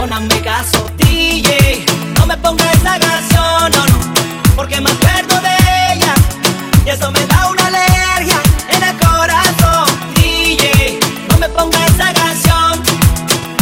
canción 0.00 0.12
a 0.12 0.20
mi 0.20 0.40
caso. 0.42 0.90
DJ, 0.96 1.84
no 2.18 2.26
me 2.26 2.36
pongas 2.38 2.74
esa 2.74 2.98
canción, 2.98 3.72
no, 3.72 3.86
no. 3.86 4.14
Porque 4.56 4.80
me 4.80 4.90
acuerdo 4.90 5.40
de 5.40 5.94
ella. 5.94 6.14
Y 6.86 6.90
eso 6.90 7.10
me 7.10 7.26
da 7.26 7.50
una 7.50 7.66
alergia 7.66 8.40
en 8.70 8.82
el 8.82 8.96
corazón. 8.98 9.86
DJ, 10.14 10.98
no 11.28 11.38
me 11.38 11.48
pongas 11.50 11.90
esa 11.90 12.12
canción. 12.12 12.82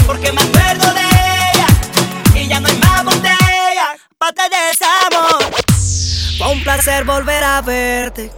Porque 0.07 0.33
me 0.33 0.43
acuerdo 0.43 0.95
de 0.95 1.07
ella. 1.55 1.67
Y 2.35 2.49
ya 2.49 2.61
no 2.61 2.69
hay 2.69 2.79
más 2.79 3.05
botella. 3.05 3.97
Pa' 4.19 4.33
te 4.33 4.43
desamor. 4.43 5.51
Fue 6.39 6.53
un 6.53 6.63
placer 6.63 7.05
volver 7.05 7.43
a 7.43 7.61
verte. 7.63 8.31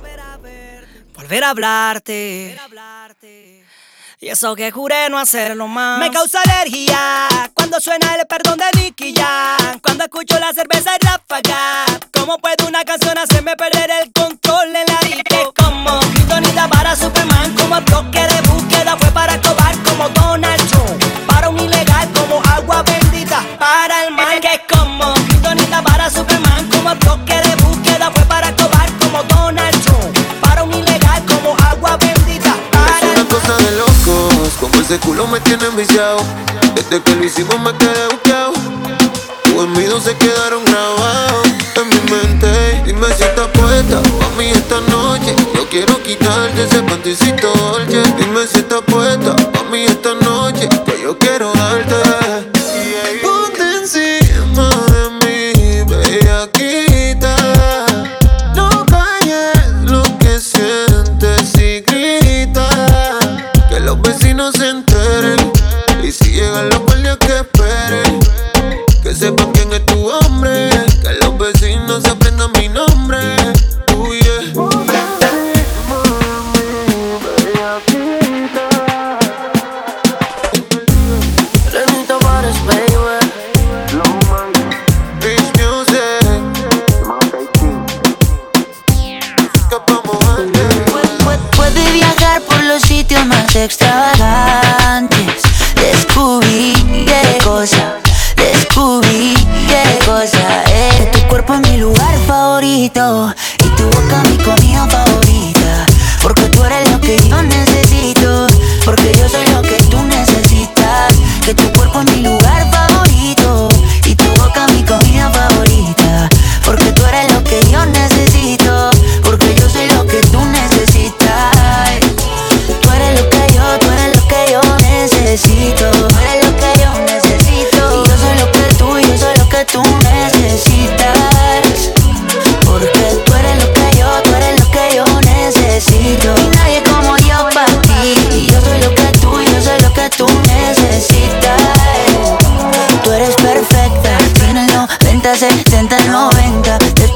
Volver 1.15 1.45
a 1.45 1.51
hablarte. 1.51 2.57
Y 4.23 4.29
eso 4.29 4.55
que 4.55 4.71
juré 4.71 5.09
no 5.09 5.19
hacerlo 5.19 5.67
más. 5.67 5.99
Me 5.99 6.11
causa 6.11 6.41
alergia 6.43 7.27
cuando 7.55 7.81
suena 7.81 8.17
el 8.17 8.27
perdón 8.27 8.59
de 8.59 8.79
Nicky 8.79 9.15
Jam. 9.17 9.81
Cuando 9.81 10.05
escucho 10.05 10.39
la 10.39 10.53
cerveza 10.53 10.91
y 10.95 11.07
ráfaga. 11.07 11.87
¿Cómo 12.13 12.37
puede 12.37 12.57
una 12.69 12.85
canción 12.85 13.17
hacerme 13.17 13.57
perder 13.57 13.91
el 14.03 14.13
control 14.13 14.77
en 14.77 14.85
la 14.87 15.01
disco? 15.01 15.55
Como 15.57 16.01
Kryptonita 16.13 16.69
para 16.69 16.95
Superman. 16.95 17.55
Como 17.55 17.81
bloque 17.81 18.21
de 18.21 18.43
búsqueda 18.43 18.95
fue 18.99 19.11
para 19.11 19.41
cobar 19.41 19.75
como 19.85 20.07
Donald 20.11 20.69
Trump. 20.69 21.27
Para 21.27 21.49
un 21.49 21.59
ilegal 21.59 22.07
como 22.13 22.43
agua 22.45 22.83
bendita 22.83 23.43
para 23.59 24.05
el 24.05 24.13
mal. 24.13 24.39
Que 24.39 24.61
como 24.69 25.15
Kryptonita 25.15 25.81
para 25.83 26.11
Superman. 26.11 26.69
Como 26.69 26.95
bloque 26.95 27.41
de 27.41 27.50
ese 34.91 34.99
culo 35.07 35.25
me 35.29 35.39
tiene 35.39 35.65
enviciado. 35.67 36.19
Desde 36.75 37.01
que 37.01 37.15
lo 37.15 37.25
hicimos 37.25 37.61
me 37.61 37.73
quedé 37.75 38.09
buqueado. 38.11 38.53
Tus 39.45 39.62
envidios 39.62 40.03
se 40.03 40.17
quedaron 40.17 40.65
grabados 40.65 41.47
en 41.77 41.89
mi 41.89 42.11
mente. 42.11 42.83
Dime 42.87 43.07
si 43.17 43.23
estás 43.23 43.47
puesta 43.51 44.03
pa' 44.03 44.37
mí 44.37 44.47
esta 44.47 44.81
noche. 44.91 45.37
Yo 45.55 45.69
quiero 45.69 46.03
quitarte 46.03 46.65
ese 46.65 46.83
panticito 46.83 47.53
dolce. 47.55 48.03
Dime 48.19 48.45
si 48.49 48.59
estás 48.59 48.83
puesta 48.83 49.37
pa' 49.37 49.62
mí 49.71 49.85
esta 49.85 50.12
noche. 50.15 50.69
Que 50.85 51.01
yo 51.01 51.17
quiero 51.17 51.53
darte. 51.53 52.10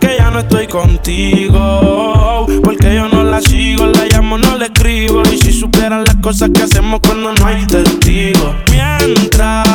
Que 0.00 0.16
ya 0.18 0.30
no 0.30 0.40
estoy 0.40 0.66
contigo. 0.66 2.46
Porque 2.64 2.94
yo 2.94 3.06
no 3.08 3.22
la 3.22 3.40
sigo, 3.40 3.86
la 3.86 4.06
llamo, 4.06 4.38
no 4.38 4.56
la 4.56 4.66
escribo. 4.66 5.22
Y 5.30 5.38
si 5.38 5.52
supieran 5.52 6.04
las 6.04 6.16
cosas 6.16 6.50
que 6.54 6.62
hacemos 6.62 7.00
cuando 7.00 7.32
no 7.34 7.46
hay 7.46 7.66
testigos. 7.66 8.54
Mientras 8.70 9.68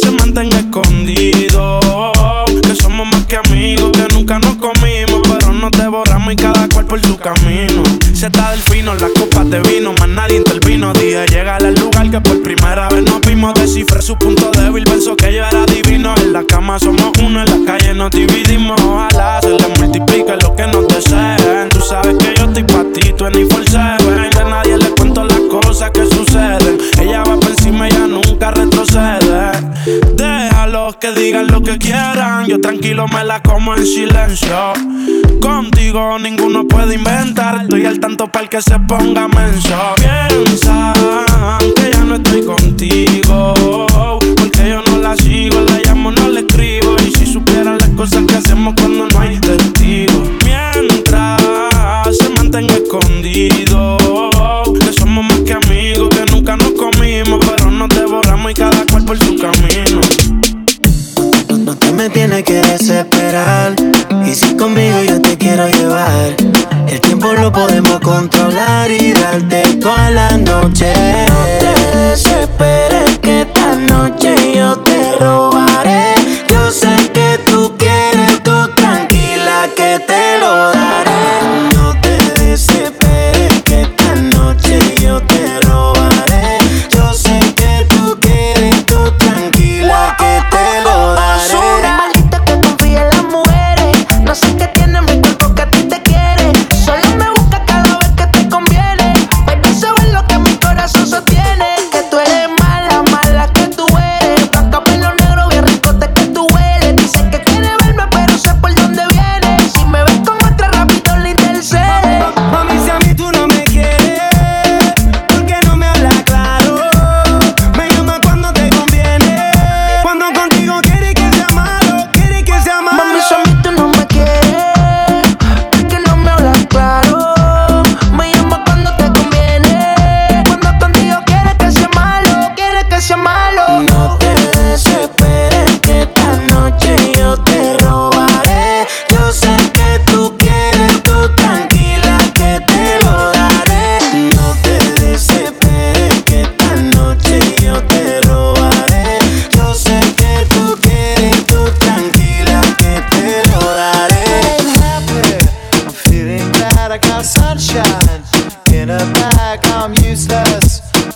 se 0.00 0.10
mantenga 0.10 0.58
escondido. 0.58 1.80
Que 2.62 2.74
somos 2.74 3.08
más 3.08 3.24
que 3.24 3.36
amigos, 3.36 3.92
que 3.92 4.14
nunca 4.14 4.38
nos 4.38 4.56
comimos. 4.56 5.22
Pero 5.24 5.52
nos 5.52 5.70
devoramos 5.72 6.32
y 6.32 6.36
cada 6.36 6.68
cual 6.68 6.84
por 6.84 7.00
su 7.00 7.16
camino. 7.16 7.82
Se 8.12 8.26
está 8.26 8.50
del 8.50 8.60
fino, 8.60 8.94
las 8.94 9.10
copas 9.18 9.48
de 9.48 9.60
vino, 9.60 9.94
más 9.94 10.08
nadie 10.08 10.36
intervino. 10.36 10.92
Dije, 10.92 11.26
llega 11.28 11.56
al 11.56 11.74
lugar 11.74 12.10
que 12.10 12.20
por 12.20 12.42
primera 12.42 12.88
vez 12.90 13.02
nos 13.04 13.20
mismo 13.38 13.52
descifré 13.52 14.02
su 14.02 14.16
punto 14.18 14.50
débil. 14.50 14.82
Pensó 14.84 15.14
que 15.14 15.32
yo 15.32 15.44
era 15.44 15.64
divino. 15.66 16.12
En 16.16 16.32
la 16.32 16.42
cama 16.42 16.78
somos 16.78 17.12
uno, 17.22 17.40
en 17.40 17.46
la 17.46 17.72
calle 17.72 17.94
nos 17.94 18.10
dividimos. 18.10 18.80
Ojalá 18.82 19.40
se 19.40 19.50
le 19.50 19.68
multiplique 19.78 20.36
lo 20.42 20.56
que 20.56 20.66
nos 20.66 20.88
deseen. 20.88 21.68
Tú 21.70 21.80
sabes 21.80 22.16
que 22.18 22.34
yo 22.36 22.46
estoy 22.46 22.64
pa' 22.64 22.84
ti, 22.92 23.12
24 23.12 23.30
Que 30.96 31.12
digan 31.12 31.48
lo 31.48 31.60
que 31.60 31.76
quieran. 31.76 32.46
Yo 32.46 32.60
tranquilo 32.60 33.06
me 33.08 33.22
la 33.22 33.42
como 33.42 33.74
en 33.76 33.84
silencio. 33.84 34.72
Contigo 35.38 36.18
ninguno 36.18 36.66
puede 36.66 36.94
inventar. 36.94 37.62
Estoy 37.62 37.84
al 37.84 38.00
tanto 38.00 38.26
para 38.28 38.44
el 38.44 38.48
que 38.48 38.62
se 38.62 38.78
ponga 38.80 39.28
menso. 39.28 39.76
Piensan 39.96 40.94
que 41.76 41.90
ya 41.92 42.00
no 42.04 42.14
estoy 42.14 42.42
contigo. 42.42 43.54
Porque 44.38 44.70
yo 44.70 44.82
no 44.82 44.98
la 44.98 45.14
sigo, 45.16 45.60
la 45.60 45.78
llamo, 45.84 46.10
no 46.10 46.28
la 46.28 46.40
escribo. 46.40 46.96
Y 47.06 47.12
si 47.14 47.26
supieran 47.26 47.76
las 47.78 47.90
cosas 47.90 48.24
que 48.26 48.36
hacemos 48.36 48.74
cuando 48.80 49.06
no 49.08 49.20
hay 49.20 49.38
testigos. 49.38 50.28
Mientras 50.42 51.42
se 52.16 52.28
mantenga 52.30 52.74
escondido. 52.74 53.98
Que 54.80 54.92
somos 54.94 55.24
más 55.26 55.40
que 55.40 55.52
amigos, 55.52 56.08
que 56.08 56.24
nunca 56.32 56.56
nos 56.56 56.72
comimos. 56.72 57.44
Pero 57.44 57.70
nos 57.70 57.90
devoramos 57.90 58.50
y 58.50 58.54
cada 58.54 58.86
cual 58.86 59.04
por 59.04 59.18
su 59.18 59.36
camino. 59.36 60.37
No 61.68 61.76
te 61.76 61.92
me 61.92 62.08
tienes 62.08 62.44
que 62.44 62.62
desesperar. 62.62 63.74
Y 64.24 64.34
si 64.34 64.56
conmigo 64.56 65.02
yo 65.06 65.20
te 65.20 65.36
quiero 65.36 65.68
llevar, 65.68 66.34
el 66.88 66.98
tiempo 67.02 67.34
lo 67.34 67.52
podemos 67.52 68.00
controlar 68.00 68.90
y 68.90 69.12
darte 69.12 69.76
toda 69.76 70.10
la 70.10 70.30
noche. 70.38 70.90
No 71.28 71.44
te 71.60 71.98
desesperes 71.98 73.18
que 73.18 73.42
esta 73.42 73.74
noche 73.74 74.34
yo 74.54 74.78
te 74.78 75.16
robaré. 75.20 76.14
Yo 76.48 76.70
sé 76.70 76.88
que 77.12 77.38
tú 77.44 77.74
quieres, 77.76 77.97